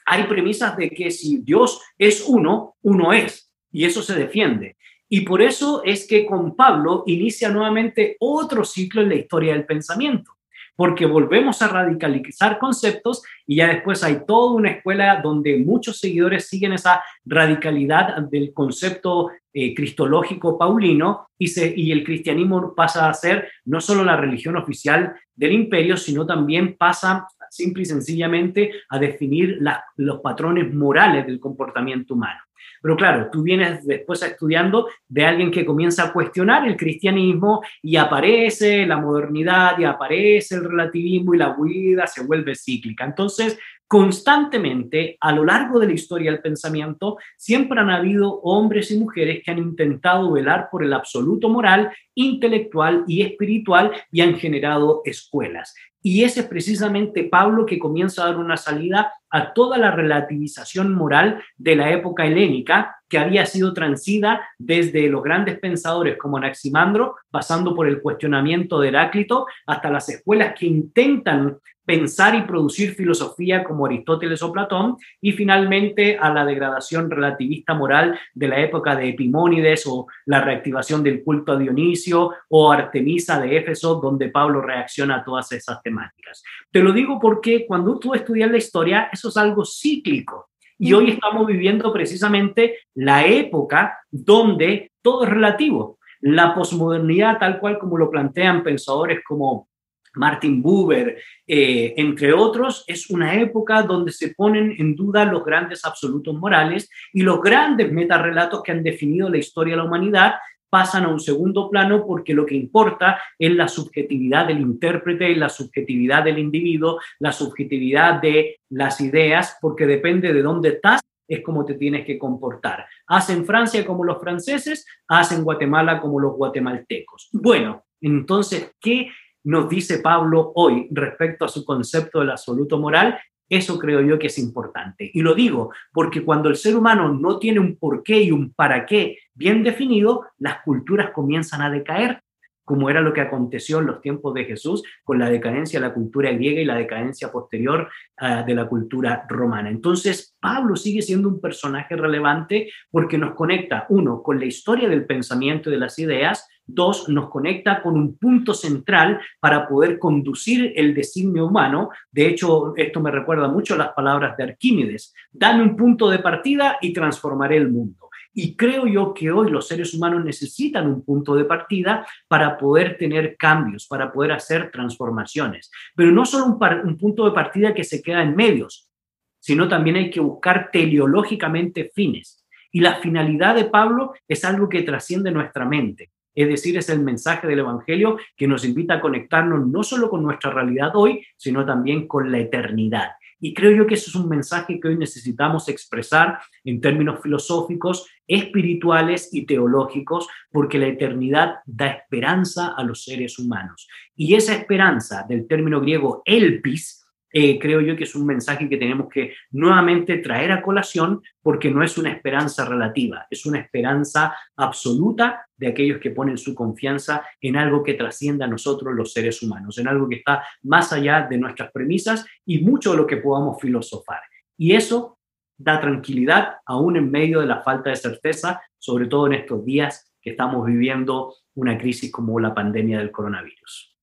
hay 0.04 0.24
premisas 0.24 0.76
de 0.76 0.90
que 0.90 1.12
si 1.12 1.38
Dios 1.42 1.80
es 1.96 2.24
uno, 2.26 2.74
uno 2.82 3.12
es, 3.12 3.52
y 3.70 3.84
eso 3.84 4.02
se 4.02 4.16
defiende. 4.16 4.75
Y 5.08 5.20
por 5.20 5.40
eso 5.40 5.82
es 5.84 6.06
que 6.06 6.26
con 6.26 6.56
Pablo 6.56 7.04
inicia 7.06 7.48
nuevamente 7.48 8.16
otro 8.18 8.64
ciclo 8.64 9.02
en 9.02 9.10
la 9.10 9.14
historia 9.14 9.52
del 9.52 9.66
pensamiento. 9.66 10.32
porque 10.78 11.06
volvemos 11.06 11.62
a 11.62 11.68
radicalizar 11.68 12.58
conceptos 12.58 13.22
y 13.46 13.56
ya 13.56 13.68
después 13.68 14.04
hay 14.04 14.26
toda 14.26 14.52
una 14.52 14.72
escuela 14.72 15.22
donde 15.22 15.56
muchos 15.56 15.98
seguidores 15.98 16.48
siguen 16.48 16.74
esa 16.74 17.02
radicalidad 17.24 18.18
del 18.24 18.52
concepto 18.52 19.30
eh, 19.54 19.74
cristológico 19.74 20.58
paulino 20.58 21.30
y, 21.38 21.90
el 21.90 22.04
cristianismo 22.04 22.74
pasa 22.74 23.08
a 23.08 23.14
ser 23.14 23.48
no 23.64 23.80
solo 23.80 24.04
la 24.04 24.18
religión 24.18 24.54
oficial 24.58 25.14
del 25.34 25.52
imperio, 25.52 25.96
sino 25.96 26.26
también 26.26 26.76
pasa 26.76 27.26
simple 27.48 27.84
y 27.84 27.86
sencillamente 27.86 28.72
a 28.90 28.98
definir 28.98 29.58
los 29.96 30.20
patrones 30.20 30.74
morales 30.74 31.26
del 31.26 31.40
comportamiento 31.40 32.12
humano. 32.12 32.40
Pero 32.86 32.96
claro, 32.96 33.30
tú 33.32 33.42
vienes 33.42 33.84
después 33.84 34.22
estudiando 34.22 34.86
de 35.08 35.26
alguien 35.26 35.50
que 35.50 35.66
comienza 35.66 36.04
a 36.04 36.12
cuestionar 36.12 36.68
el 36.68 36.76
cristianismo 36.76 37.60
y 37.82 37.96
aparece 37.96 38.86
la 38.86 38.96
modernidad 38.96 39.76
y 39.76 39.82
aparece 39.82 40.54
el 40.54 40.70
relativismo 40.70 41.34
y 41.34 41.38
la 41.38 41.56
vida 41.60 42.06
se 42.06 42.22
vuelve 42.22 42.54
cíclica. 42.54 43.04
Entonces, 43.04 43.58
constantemente 43.88 45.16
a 45.20 45.32
lo 45.32 45.44
largo 45.44 45.80
de 45.80 45.88
la 45.88 45.94
historia 45.94 46.30
del 46.30 46.40
pensamiento 46.40 47.18
siempre 47.36 47.80
han 47.80 47.90
habido 47.90 48.40
hombres 48.42 48.92
y 48.92 49.00
mujeres 49.00 49.42
que 49.42 49.50
han 49.50 49.58
intentado 49.58 50.30
velar 50.30 50.68
por 50.70 50.84
el 50.84 50.92
absoluto 50.92 51.48
moral, 51.48 51.90
intelectual 52.14 53.02
y 53.08 53.22
espiritual 53.22 53.90
y 54.12 54.20
han 54.20 54.36
generado 54.36 55.02
escuelas. 55.04 55.74
Y 56.06 56.22
ese 56.22 56.42
es 56.42 56.46
precisamente 56.46 57.24
Pablo 57.24 57.66
que 57.66 57.80
comienza 57.80 58.22
a 58.22 58.26
dar 58.26 58.36
una 58.36 58.56
salida 58.56 59.12
a 59.28 59.52
toda 59.52 59.76
la 59.76 59.90
relativización 59.90 60.94
moral 60.94 61.42
de 61.56 61.74
la 61.74 61.90
época 61.90 62.24
helénica 62.24 62.75
que 63.08 63.18
había 63.18 63.46
sido 63.46 63.72
transida 63.72 64.48
desde 64.58 65.08
los 65.08 65.22
grandes 65.22 65.58
pensadores 65.58 66.18
como 66.18 66.36
Anaximandro, 66.36 67.16
pasando 67.30 67.74
por 67.74 67.86
el 67.86 68.00
cuestionamiento 68.00 68.80
de 68.80 68.88
Heráclito, 68.88 69.46
hasta 69.66 69.90
las 69.90 70.08
escuelas 70.08 70.54
que 70.58 70.66
intentan 70.66 71.58
pensar 71.86 72.34
y 72.34 72.42
producir 72.42 72.94
filosofía 72.94 73.62
como 73.62 73.86
Aristóteles 73.86 74.42
o 74.42 74.52
Platón, 74.52 74.96
y 75.20 75.32
finalmente 75.32 76.18
a 76.18 76.32
la 76.34 76.44
degradación 76.44 77.08
relativista 77.08 77.74
moral 77.74 78.18
de 78.34 78.48
la 78.48 78.58
época 78.58 78.96
de 78.96 79.10
Epimónides 79.10 79.86
o 79.86 80.06
la 80.26 80.40
reactivación 80.40 81.04
del 81.04 81.22
culto 81.22 81.52
a 81.52 81.58
Dionisio 81.58 82.32
o 82.48 82.72
Artemisa 82.72 83.40
de 83.40 83.56
Éfeso, 83.56 84.00
donde 84.00 84.30
Pablo 84.30 84.60
reacciona 84.60 85.18
a 85.18 85.24
todas 85.24 85.52
esas 85.52 85.80
temáticas. 85.80 86.42
Te 86.72 86.80
lo 86.80 86.92
digo 86.92 87.20
porque 87.20 87.64
cuando 87.66 87.98
tú 88.00 88.14
estudias 88.14 88.50
la 88.50 88.58
historia, 88.58 89.08
eso 89.12 89.28
es 89.28 89.36
algo 89.36 89.64
cíclico. 89.64 90.50
Y 90.78 90.92
hoy 90.92 91.10
estamos 91.10 91.46
viviendo 91.46 91.92
precisamente 91.92 92.78
la 92.94 93.26
época 93.26 93.98
donde 94.10 94.92
todo 95.02 95.24
es 95.24 95.30
relativo. 95.30 95.98
La 96.20 96.54
posmodernidad, 96.54 97.38
tal 97.38 97.58
cual 97.58 97.78
como 97.78 97.96
lo 97.96 98.10
plantean 98.10 98.62
pensadores 98.62 99.20
como 99.26 99.68
Martin 100.14 100.62
Buber, 100.62 101.18
eh, 101.46 101.94
entre 101.96 102.32
otros, 102.32 102.84
es 102.86 103.10
una 103.10 103.34
época 103.34 103.82
donde 103.82 104.12
se 104.12 104.34
ponen 104.34 104.74
en 104.78 104.96
duda 104.96 105.24
los 105.24 105.44
grandes 105.44 105.84
absolutos 105.84 106.34
morales 106.34 106.90
y 107.12 107.22
los 107.22 107.40
grandes 107.40 107.92
metarrelatos 107.92 108.62
que 108.62 108.72
han 108.72 108.82
definido 108.82 109.28
la 109.28 109.38
historia 109.38 109.74
de 109.74 109.78
la 109.78 109.84
humanidad 109.84 110.34
pasan 110.70 111.04
a 111.04 111.08
un 111.08 111.20
segundo 111.20 111.70
plano 111.70 112.04
porque 112.06 112.34
lo 112.34 112.46
que 112.46 112.54
importa 112.54 113.20
es 113.38 113.52
la 113.54 113.68
subjetividad 113.68 114.46
del 114.46 114.60
intérprete, 114.60 115.34
la 115.36 115.48
subjetividad 115.48 116.24
del 116.24 116.38
individuo, 116.38 117.00
la 117.18 117.32
subjetividad 117.32 118.20
de 118.20 118.60
las 118.70 119.00
ideas, 119.00 119.58
porque 119.60 119.86
depende 119.86 120.32
de 120.32 120.42
dónde 120.42 120.70
estás, 120.70 121.00
es 121.28 121.42
como 121.42 121.64
te 121.64 121.74
tienes 121.74 122.06
que 122.06 122.18
comportar. 122.18 122.86
Haz 123.06 123.30
en 123.30 123.44
Francia 123.44 123.84
como 123.84 124.04
los 124.04 124.20
franceses, 124.20 124.86
haz 125.08 125.32
en 125.32 125.42
Guatemala 125.42 126.00
como 126.00 126.20
los 126.20 126.34
guatemaltecos. 126.34 127.28
Bueno, 127.32 127.84
entonces, 128.00 128.72
¿qué 128.80 129.08
nos 129.46 129.68
dice 129.68 130.00
Pablo 130.00 130.52
hoy 130.56 130.88
respecto 130.90 131.44
a 131.44 131.48
su 131.48 131.64
concepto 131.64 132.18
del 132.18 132.30
absoluto 132.30 132.78
moral, 132.78 133.18
eso 133.48 133.78
creo 133.78 134.00
yo 134.00 134.18
que 134.18 134.26
es 134.26 134.38
importante. 134.38 135.10
Y 135.12 135.22
lo 135.22 135.34
digo 135.34 135.72
porque 135.92 136.24
cuando 136.24 136.48
el 136.48 136.56
ser 136.56 136.76
humano 136.76 137.12
no 137.12 137.38
tiene 137.38 137.60
un 137.60 137.76
porqué 137.76 138.22
y 138.22 138.32
un 138.32 138.52
para 138.52 138.86
qué 138.86 139.18
bien 139.34 139.62
definido, 139.62 140.26
las 140.38 140.62
culturas 140.62 141.10
comienzan 141.10 141.62
a 141.62 141.70
decaer, 141.70 142.22
como 142.64 142.90
era 142.90 143.00
lo 143.00 143.12
que 143.12 143.20
aconteció 143.20 143.78
en 143.78 143.86
los 143.86 144.00
tiempos 144.00 144.34
de 144.34 144.44
Jesús 144.44 144.82
con 145.04 145.20
la 145.20 145.30
decadencia 145.30 145.78
de 145.78 145.86
la 145.86 145.94
cultura 145.94 146.32
griega 146.32 146.60
y 146.60 146.64
la 146.64 146.74
decadencia 146.74 147.30
posterior 147.30 147.88
uh, 148.20 148.44
de 148.44 148.54
la 148.56 148.66
cultura 148.66 149.24
romana. 149.28 149.70
Entonces, 149.70 150.36
Pablo 150.40 150.74
sigue 150.74 151.00
siendo 151.00 151.28
un 151.28 151.40
personaje 151.40 151.94
relevante 151.94 152.70
porque 152.90 153.18
nos 153.18 153.34
conecta, 153.34 153.86
uno, 153.88 154.20
con 154.20 154.40
la 154.40 154.46
historia 154.46 154.88
del 154.88 155.06
pensamiento 155.06 155.70
y 155.70 155.74
de 155.74 155.78
las 155.78 155.96
ideas, 156.00 156.48
Dos, 156.68 157.08
nos 157.08 157.30
conecta 157.30 157.80
con 157.80 157.94
un 157.94 158.18
punto 158.18 158.52
central 158.52 159.20
para 159.38 159.68
poder 159.68 159.98
conducir 160.00 160.72
el 160.74 160.94
designio 160.94 161.46
humano. 161.46 161.90
De 162.10 162.26
hecho, 162.26 162.74
esto 162.76 163.00
me 163.00 163.12
recuerda 163.12 163.46
mucho 163.46 163.74
a 163.74 163.78
las 163.78 163.88
palabras 163.90 164.36
de 164.36 164.44
Arquímedes. 164.44 165.14
Dame 165.30 165.62
un 165.62 165.76
punto 165.76 166.10
de 166.10 166.18
partida 166.18 166.78
y 166.80 166.92
transformaré 166.92 167.56
el 167.56 167.70
mundo. 167.70 168.10
Y 168.38 168.54
creo 168.54 168.86
yo 168.86 169.14
que 169.14 169.30
hoy 169.30 169.50
los 169.50 169.66
seres 169.66 169.94
humanos 169.94 170.24
necesitan 170.24 170.88
un 170.88 171.02
punto 171.02 171.34
de 171.36 171.44
partida 171.44 172.06
para 172.28 172.58
poder 172.58 172.98
tener 172.98 173.36
cambios, 173.38 173.86
para 173.86 174.12
poder 174.12 174.32
hacer 174.32 174.70
transformaciones. 174.70 175.70
Pero 175.94 176.10
no 176.10 176.26
solo 176.26 176.46
un, 176.46 176.58
un 176.84 176.98
punto 176.98 177.24
de 177.24 177.30
partida 177.30 177.72
que 177.72 177.84
se 177.84 178.02
queda 178.02 178.22
en 178.22 178.36
medios, 178.36 178.90
sino 179.38 179.68
también 179.68 179.96
hay 179.96 180.10
que 180.10 180.20
buscar 180.20 180.70
teleológicamente 180.72 181.90
fines. 181.94 182.44
Y 182.72 182.80
la 182.80 182.96
finalidad 182.96 183.54
de 183.54 183.66
Pablo 183.66 184.12
es 184.26 184.44
algo 184.44 184.68
que 184.68 184.82
trasciende 184.82 185.30
nuestra 185.30 185.64
mente. 185.64 186.10
Es 186.36 186.48
decir, 186.48 186.76
es 186.76 186.88
el 186.90 187.00
mensaje 187.00 187.48
del 187.48 187.60
Evangelio 187.60 188.18
que 188.36 188.46
nos 188.46 188.64
invita 188.64 188.94
a 188.94 189.00
conectarnos 189.00 189.66
no 189.66 189.82
solo 189.82 190.10
con 190.10 190.22
nuestra 190.22 190.52
realidad 190.52 190.92
hoy, 190.94 191.26
sino 191.36 191.64
también 191.64 192.06
con 192.06 192.30
la 192.30 192.38
eternidad. 192.38 193.08
Y 193.40 193.54
creo 193.54 193.72
yo 193.72 193.86
que 193.86 193.94
eso 193.94 194.10
es 194.10 194.16
un 194.16 194.28
mensaje 194.28 194.78
que 194.78 194.88
hoy 194.88 194.96
necesitamos 194.96 195.68
expresar 195.68 196.38
en 196.64 196.80
términos 196.80 197.20
filosóficos, 197.22 198.06
espirituales 198.26 199.30
y 199.32 199.46
teológicos, 199.46 200.28
porque 200.50 200.78
la 200.78 200.88
eternidad 200.88 201.56
da 201.64 201.88
esperanza 201.88 202.74
a 202.76 202.82
los 202.82 203.04
seres 203.04 203.38
humanos. 203.38 203.88
Y 204.14 204.34
esa 204.34 204.54
esperanza 204.54 205.24
del 205.28 205.46
término 205.46 205.80
griego 205.80 206.22
elpis, 206.24 207.05
eh, 207.38 207.58
creo 207.58 207.82
yo 207.82 207.94
que 207.96 208.04
es 208.04 208.14
un 208.14 208.24
mensaje 208.24 208.66
que 208.66 208.78
tenemos 208.78 209.10
que 209.10 209.34
nuevamente 209.50 210.16
traer 210.16 210.52
a 210.52 210.62
colación 210.62 211.20
porque 211.42 211.70
no 211.70 211.82
es 211.82 211.98
una 211.98 212.10
esperanza 212.10 212.64
relativa, 212.64 213.26
es 213.28 213.44
una 213.44 213.58
esperanza 213.58 214.34
absoluta 214.56 215.46
de 215.54 215.66
aquellos 215.66 216.00
que 216.00 216.12
ponen 216.12 216.38
su 216.38 216.54
confianza 216.54 217.26
en 217.42 217.58
algo 217.58 217.82
que 217.82 217.92
trascienda 217.92 218.46
a 218.46 218.48
nosotros 218.48 218.94
los 218.94 219.12
seres 219.12 219.42
humanos, 219.42 219.76
en 219.76 219.86
algo 219.86 220.08
que 220.08 220.16
está 220.16 220.44
más 220.62 220.94
allá 220.94 221.26
de 221.28 221.36
nuestras 221.36 221.70
premisas 221.72 222.24
y 222.46 222.60
mucho 222.60 222.92
de 222.92 222.96
lo 222.96 223.06
que 223.06 223.18
podamos 223.18 223.60
filosofar. 223.60 224.20
Y 224.56 224.72
eso 224.72 225.18
da 225.58 225.78
tranquilidad 225.78 226.54
aún 226.64 226.96
en 226.96 227.10
medio 227.10 227.40
de 227.40 227.46
la 227.48 227.60
falta 227.60 227.90
de 227.90 227.96
certeza, 227.96 228.62
sobre 228.78 229.08
todo 229.08 229.26
en 229.26 229.34
estos 229.34 229.62
días 229.62 230.10
que 230.22 230.30
estamos 230.30 230.64
viviendo 230.64 231.34
una 231.54 231.76
crisis 231.76 232.10
como 232.10 232.40
la 232.40 232.54
pandemia 232.54 232.96
del 232.96 233.10
coronavirus. 233.10 233.95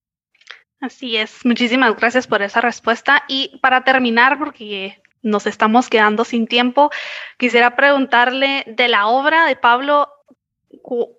Así 0.83 1.15
es, 1.15 1.45
muchísimas 1.45 1.95
gracias 1.95 2.27
por 2.27 2.41
esa 2.41 2.59
respuesta. 2.59 3.23
Y 3.29 3.57
para 3.61 3.85
terminar, 3.85 4.37
porque 4.37 5.01
nos 5.21 5.47
estamos 5.47 5.87
quedando 5.89 6.25
sin 6.25 6.45
tiempo, 6.45 6.91
quisiera 7.37 7.77
preguntarle 7.77 8.65
de 8.67 8.89
la 8.89 9.07
obra 9.07 9.45
de 9.45 9.55
Pablo, 9.55 10.09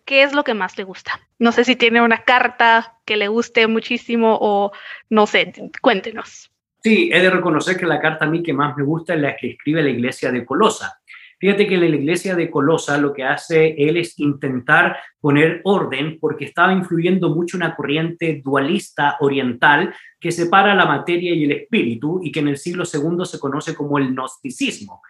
¿qué 0.04 0.22
es 0.22 0.34
lo 0.34 0.44
que 0.44 0.52
más 0.52 0.76
le 0.76 0.84
gusta? 0.84 1.18
No 1.38 1.50
sé 1.50 1.64
si 1.64 1.76
tiene 1.76 2.02
una 2.02 2.24
carta 2.24 2.98
que 3.06 3.16
le 3.16 3.28
guste 3.28 3.66
muchísimo 3.66 4.36
o 4.38 4.72
no 5.08 5.26
sé, 5.26 5.54
cuéntenos. 5.80 6.50
Sí, 6.82 7.08
he 7.10 7.22
de 7.22 7.30
reconocer 7.30 7.78
que 7.78 7.86
la 7.86 8.02
carta 8.02 8.26
a 8.26 8.28
mí 8.28 8.42
que 8.42 8.52
más 8.52 8.76
me 8.76 8.84
gusta 8.84 9.14
es 9.14 9.20
la 9.22 9.34
que 9.34 9.52
escribe 9.52 9.82
la 9.82 9.88
iglesia 9.88 10.30
de 10.30 10.44
Colosa. 10.44 11.00
Fíjate 11.44 11.66
que 11.66 11.76
la 11.76 11.84
iglesia 11.84 12.34
de 12.34 12.50
Colosa 12.50 12.96
lo 12.96 13.12
que 13.12 13.22
hace 13.22 13.74
él 13.76 13.98
es 13.98 14.18
intentar 14.18 14.96
poner 15.20 15.60
orden 15.64 16.18
porque 16.18 16.46
estaba 16.46 16.72
influyendo 16.72 17.28
mucho 17.28 17.58
una 17.58 17.76
corriente 17.76 18.40
dualista 18.42 19.18
oriental 19.20 19.94
que 20.18 20.32
separa 20.32 20.74
la 20.74 20.86
materia 20.86 21.34
y 21.34 21.44
el 21.44 21.52
espíritu 21.52 22.18
y 22.22 22.32
que 22.32 22.40
en 22.40 22.48
el 22.48 22.56
siglo 22.56 22.84
II 22.90 23.26
se 23.26 23.38
conoce 23.38 23.74
como 23.74 23.98
el 23.98 24.14
gnosticismo. 24.14 25.02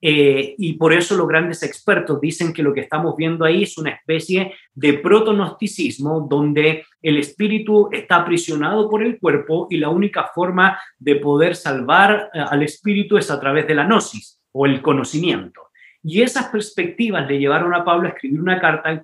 Eh, 0.00 0.54
y 0.56 0.72
por 0.78 0.94
eso 0.94 1.14
los 1.14 1.28
grandes 1.28 1.62
expertos 1.62 2.18
dicen 2.22 2.54
que 2.54 2.62
lo 2.62 2.72
que 2.72 2.80
estamos 2.80 3.14
viendo 3.14 3.44
ahí 3.44 3.64
es 3.64 3.76
una 3.76 3.90
especie 3.90 4.54
de 4.72 4.94
protonosticismo 4.94 6.26
donde 6.26 6.86
el 7.02 7.18
espíritu 7.18 7.90
está 7.92 8.16
aprisionado 8.16 8.88
por 8.88 9.02
el 9.02 9.18
cuerpo 9.18 9.66
y 9.68 9.76
la 9.76 9.90
única 9.90 10.30
forma 10.34 10.80
de 10.98 11.16
poder 11.16 11.54
salvar 11.54 12.30
eh, 12.32 12.40
al 12.40 12.62
espíritu 12.62 13.18
es 13.18 13.30
a 13.30 13.38
través 13.38 13.66
de 13.66 13.74
la 13.74 13.84
gnosis 13.84 14.40
o 14.52 14.64
el 14.64 14.80
conocimiento. 14.80 15.60
Y 16.04 16.22
esas 16.22 16.48
perspectivas 16.48 17.28
le 17.28 17.38
llevaron 17.38 17.74
a 17.74 17.84
Pablo 17.84 18.08
a 18.08 18.10
escribir 18.10 18.40
una 18.40 18.60
carta 18.60 18.90
en 18.90 19.02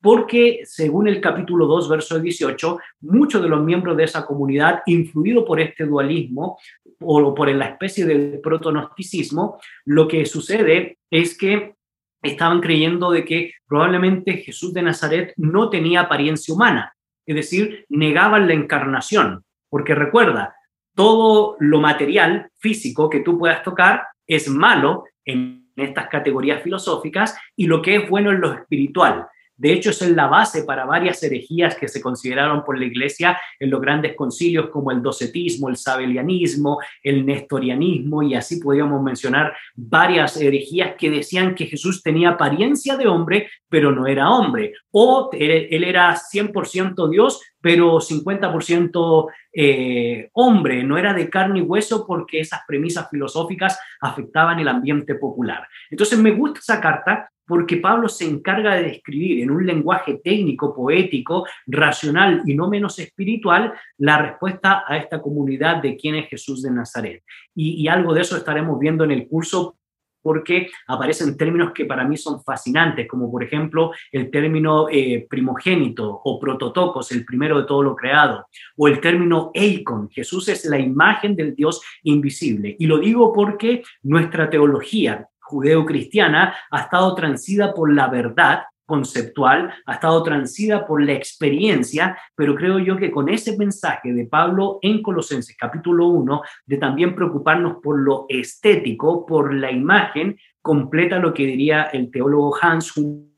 porque, 0.00 0.60
según 0.64 1.08
el 1.08 1.20
capítulo 1.20 1.66
2, 1.66 1.88
verso 1.88 2.20
18, 2.20 2.78
muchos 3.00 3.42
de 3.42 3.48
los 3.48 3.62
miembros 3.64 3.96
de 3.96 4.04
esa 4.04 4.26
comunidad, 4.26 4.82
influido 4.86 5.44
por 5.44 5.60
este 5.60 5.86
dualismo 5.86 6.58
o 7.00 7.34
por 7.34 7.50
la 7.50 7.66
especie 7.66 8.04
de 8.04 8.38
protonosticismo, 8.38 9.58
lo 9.86 10.06
que 10.06 10.26
sucede 10.26 10.98
es 11.10 11.36
que 11.36 11.74
estaban 12.22 12.60
creyendo 12.60 13.10
de 13.10 13.24
que 13.24 13.52
probablemente 13.66 14.34
Jesús 14.34 14.74
de 14.74 14.82
Nazaret 14.82 15.32
no 15.36 15.70
tenía 15.70 16.02
apariencia 16.02 16.54
humana, 16.54 16.94
es 17.26 17.34
decir, 17.34 17.86
negaban 17.88 18.46
la 18.46 18.54
encarnación. 18.54 19.42
Porque 19.70 19.94
recuerda, 19.94 20.54
todo 20.94 21.56
lo 21.58 21.80
material, 21.80 22.50
físico 22.58 23.10
que 23.10 23.20
tú 23.20 23.38
puedas 23.38 23.62
tocar 23.62 24.04
es 24.26 24.48
malo 24.48 25.04
en 25.24 25.63
estas 25.76 26.08
categorías 26.08 26.62
filosóficas 26.62 27.36
y 27.56 27.66
lo 27.66 27.82
que 27.82 27.96
es 27.96 28.08
bueno 28.08 28.32
es 28.32 28.38
lo 28.38 28.52
espiritual. 28.52 29.26
De 29.64 29.72
hecho, 29.72 29.88
es 29.88 30.02
la 30.10 30.26
base 30.26 30.64
para 30.64 30.84
varias 30.84 31.22
herejías 31.22 31.74
que 31.74 31.88
se 31.88 32.02
consideraron 32.02 32.62
por 32.64 32.78
la 32.78 32.84
Iglesia 32.84 33.40
en 33.58 33.70
los 33.70 33.80
grandes 33.80 34.14
concilios 34.14 34.68
como 34.68 34.90
el 34.90 35.00
docetismo, 35.00 35.70
el 35.70 35.78
sabelianismo, 35.78 36.80
el 37.02 37.24
nestorianismo 37.24 38.22
y 38.22 38.34
así 38.34 38.60
podríamos 38.60 39.02
mencionar 39.02 39.54
varias 39.74 40.36
herejías 40.36 40.96
que 40.98 41.08
decían 41.08 41.54
que 41.54 41.64
Jesús 41.64 42.02
tenía 42.02 42.28
apariencia 42.28 42.98
de 42.98 43.06
hombre, 43.06 43.48
pero 43.66 43.90
no 43.90 44.06
era 44.06 44.28
hombre, 44.28 44.74
o 44.90 45.30
él 45.32 45.82
era 45.82 46.14
100% 46.14 47.08
Dios, 47.08 47.40
pero 47.58 48.00
50% 48.00 49.26
eh, 49.54 50.28
hombre, 50.34 50.84
no 50.84 50.98
era 50.98 51.14
de 51.14 51.30
carne 51.30 51.60
y 51.60 51.62
hueso 51.62 52.06
porque 52.06 52.40
esas 52.40 52.60
premisas 52.68 53.08
filosóficas 53.08 53.80
afectaban 54.02 54.60
el 54.60 54.68
ambiente 54.68 55.14
popular. 55.14 55.66
Entonces 55.88 56.18
me 56.18 56.32
gusta 56.32 56.60
esa 56.60 56.82
carta 56.82 57.30
porque 57.46 57.76
Pablo 57.76 58.08
se 58.08 58.24
encarga 58.24 58.74
de 58.74 58.84
describir 58.84 59.42
en 59.42 59.50
un 59.50 59.66
lenguaje 59.66 60.20
técnico, 60.22 60.74
poético, 60.74 61.46
racional 61.66 62.42
y 62.46 62.54
no 62.54 62.68
menos 62.68 62.98
espiritual 62.98 63.74
la 63.98 64.18
respuesta 64.18 64.84
a 64.86 64.96
esta 64.96 65.20
comunidad 65.20 65.82
de 65.82 65.96
quién 65.96 66.14
es 66.14 66.28
Jesús 66.28 66.62
de 66.62 66.70
Nazaret. 66.70 67.22
Y, 67.54 67.86
algo 67.88 68.14
de 68.14 68.22
eso 68.22 68.36
estaremos 68.36 68.78
viendo 68.78 69.04
en 69.04 69.12
el 69.12 69.28
curso 69.28 69.76
porque 70.22 70.70
aparecen 70.88 71.36
términos 71.36 71.72
que 71.74 71.84
para 71.84 72.04
mí 72.04 72.16
son 72.16 72.42
fascinantes, 72.42 73.06
como 73.06 73.30
por 73.30 73.44
ejemplo 73.44 73.92
el 74.10 74.30
término 74.30 74.88
eh, 74.90 75.26
primogénito 75.28 76.22
o 76.24 76.40
prototocos, 76.40 77.12
el 77.12 77.26
primero 77.26 77.60
de 77.60 77.66
todo 77.66 77.82
lo 77.82 77.94
creado, 77.94 78.46
o 78.78 78.88
el 78.88 79.00
término 79.00 79.50
eikon, 79.52 80.08
Jesús 80.08 80.48
es 80.48 80.64
la 80.64 80.78
imagen 80.78 81.36
del 81.36 81.54
Dios 81.54 81.82
invisible. 82.04 82.74
Y 82.78 82.86
lo 82.86 82.98
digo 82.98 83.34
porque 83.34 83.82
nuestra 84.02 84.48
teología, 84.48 85.28
judeo-cristiana 85.54 86.54
ha 86.70 86.80
estado 86.80 87.14
transida 87.14 87.72
por 87.72 87.92
la 87.94 88.08
verdad 88.08 88.64
conceptual, 88.86 89.72
ha 89.86 89.94
estado 89.94 90.22
transida 90.22 90.86
por 90.86 91.02
la 91.02 91.12
experiencia, 91.12 92.18
pero 92.34 92.54
creo 92.54 92.78
yo 92.78 92.96
que 92.96 93.10
con 93.10 93.28
ese 93.28 93.56
mensaje 93.56 94.12
de 94.12 94.26
Pablo 94.26 94.78
en 94.82 95.00
Colosenses 95.00 95.56
capítulo 95.58 96.08
1, 96.08 96.42
de 96.66 96.76
también 96.76 97.14
preocuparnos 97.14 97.76
por 97.82 97.98
lo 97.98 98.26
estético, 98.28 99.24
por 99.24 99.54
la 99.54 99.70
imagen, 99.70 100.36
completa 100.60 101.18
lo 101.18 101.32
que 101.32 101.46
diría 101.46 101.84
el 101.84 102.10
teólogo 102.10 102.56
Hans 102.60 102.92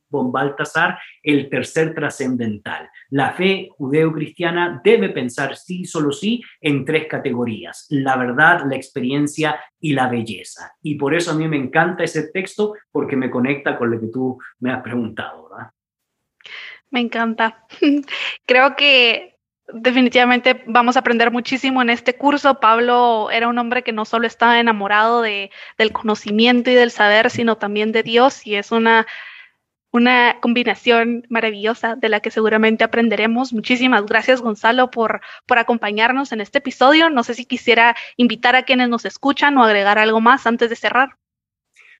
von 0.09 0.33
Baltasar, 0.33 0.99
el 1.23 1.49
tercer 1.49 1.95
trascendental. 1.95 2.89
La 3.11 3.33
fe 3.33 3.69
judeo-cristiana 3.77 4.81
debe 4.83 5.11
pensar 5.11 5.57
sí, 5.57 5.85
solo 5.85 6.13
sí, 6.13 6.43
en 6.61 6.85
tres 6.85 7.07
categorías, 7.09 7.87
la 7.91 8.17
verdad, 8.17 8.63
la 8.69 8.77
experiencia 8.77 9.61
y 9.81 9.93
la 9.93 10.09
belleza. 10.09 10.73
Y 10.83 10.97
por 10.97 11.15
eso 11.15 11.33
a 11.33 11.35
mí 11.35 11.49
me 11.49 11.57
encanta 11.57 12.05
ese 12.05 12.29
texto 12.31 12.75
porque 12.91 13.17
me 13.17 13.31
conecta 13.31 13.77
con 13.77 13.91
lo 13.91 14.01
que 14.01 14.09
tú 14.09 14.39
me 14.61 14.73
has 14.73 14.83
preguntado, 14.83 15.49
¿verdad? 15.49 15.71
Me 16.91 17.01
encanta. 17.01 17.67
Creo 18.47 18.77
que 18.77 19.37
definitivamente 19.73 20.63
vamos 20.67 20.97
a 20.97 21.01
aprender 21.01 21.31
muchísimo 21.31 21.83
en 21.83 21.91
este 21.91 22.17
curso. 22.17 22.61
Pablo 22.61 23.31
era 23.31 23.49
un 23.49 23.59
hombre 23.59 23.83
que 23.83 23.93
no 23.93 24.05
solo 24.05 24.27
estaba 24.27 24.61
enamorado 24.61 25.23
de, 25.23 25.51
del 25.79 25.93
conocimiento 25.93 26.71
y 26.71 26.75
del 26.75 26.91
saber, 26.91 27.31
sino 27.31 27.57
también 27.57 27.93
de 27.93 28.03
Dios 28.03 28.47
y 28.47 28.55
es 28.57 28.71
una 28.73 29.07
una 29.97 30.37
combinación 30.41 31.27
maravillosa 31.29 31.97
de 31.97 32.09
la 32.09 32.21
que 32.21 32.31
seguramente 32.31 32.85
aprenderemos. 32.85 33.53
Muchísimas 33.53 34.05
gracias, 34.07 34.43
Gonzalo, 34.43 34.91
por, 34.91 35.21
por 35.47 35.59
acompañarnos 35.59 36.33
en 36.33 36.41
este 36.41 36.59
episodio. 36.59 37.11
No 37.11 37.23
sé 37.23 37.35
si 37.35 37.47
quisiera 37.47 37.97
invitar 38.17 38.55
a 38.57 38.65
quienes 38.65 38.89
nos 38.89 39.05
escuchan 39.05 39.57
o 39.57 39.65
agregar 39.65 39.99
algo 39.99 40.21
más 40.21 40.47
antes 40.47 40.71
de 40.71 40.77
cerrar. 40.77 41.17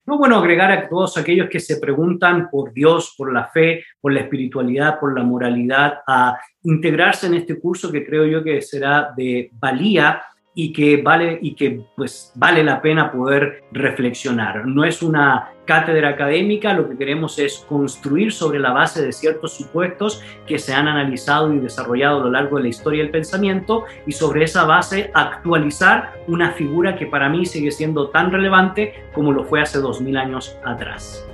No, 0.05 0.19
bueno, 0.19 0.37
agregar 0.37 0.71
a 0.71 0.89
todos 0.89 1.17
aquellos 1.17 1.49
que 1.49 1.59
se 1.59 1.79
preguntan 1.79 2.49
por 2.49 2.73
Dios, 2.73 3.15
por 3.19 3.33
la 3.33 3.49
fe, 3.49 3.85
por 4.01 4.13
la 4.13 4.21
espiritualidad, 4.21 5.01
por 5.01 5.19
la 5.19 5.25
moralidad, 5.25 5.99
a 6.07 6.39
integrarse 6.63 7.27
en 7.27 7.35
este 7.35 7.59
curso 7.59 7.91
que 7.91 8.07
creo 8.07 8.25
yo 8.25 8.45
que 8.45 8.63
será 8.63 9.13
de 9.17 9.51
valía 9.55 10.23
y 10.59 10.73
que 10.73 11.03
vale 11.03 11.39
y 11.43 11.55
que 11.55 11.83
pues 11.95 12.33
vale 12.35 12.65
la 12.65 12.81
pena 12.81 13.13
poder 13.13 13.63
reflexionar. 13.73 14.67
No 14.67 14.85
es 14.85 15.03
una 15.03 15.51
cátedra 15.67 16.09
académica, 16.09 16.73
lo 16.73 16.89
que 16.89 16.97
queremos 16.97 17.39
es 17.39 17.65
construir 17.69 18.33
sobre 18.33 18.59
la 18.59 18.73
base 18.73 19.05
de 19.05 19.13
ciertos 19.13 19.53
supuestos 19.53 20.23
que 20.47 20.59
se 20.59 20.73
han 20.73 20.89
analizado 20.89 21.53
y 21.53 21.59
desarrollado 21.59 22.23
a 22.23 22.25
lo 22.25 22.31
largo 22.31 22.57
de 22.57 22.63
la 22.63 22.69
historia 22.71 23.03
del 23.03 23.13
pensamiento 23.13 23.85
y 24.07 24.13
sobre 24.13 24.45
esa 24.45 24.65
base 24.65 25.11
actualizar 25.13 26.15
una 26.27 26.53
figura 26.53 26.97
que 26.97 27.07
para 27.07 27.29
mí 27.29 27.45
sigue 27.45 27.71
siendo 27.71 28.09
tan 28.09 28.33
relevante 28.33 28.95
como 29.13 29.33
lo 29.33 29.45
fue 29.45 29.61
hace 29.61 29.79
dos 29.79 30.01
mil 30.01 30.17
años 30.17 30.57
atrás. 30.65 31.29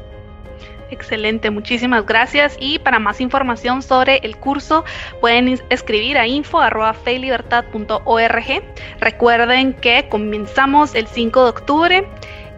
Excelente, 0.92 1.50
muchísimas 1.50 2.04
gracias. 2.04 2.58
Y 2.60 2.78
para 2.78 2.98
más 2.98 3.22
información 3.22 3.80
sobre 3.82 4.18
el 4.18 4.36
curso 4.36 4.84
pueden 5.20 5.58
escribir 5.70 6.18
a 6.18 6.26
info.feilibertad.org. 6.26 8.62
Recuerden 9.00 9.72
que 9.72 10.06
comenzamos 10.10 10.94
el 10.94 11.06
5 11.06 11.44
de 11.44 11.48
octubre 11.48 12.06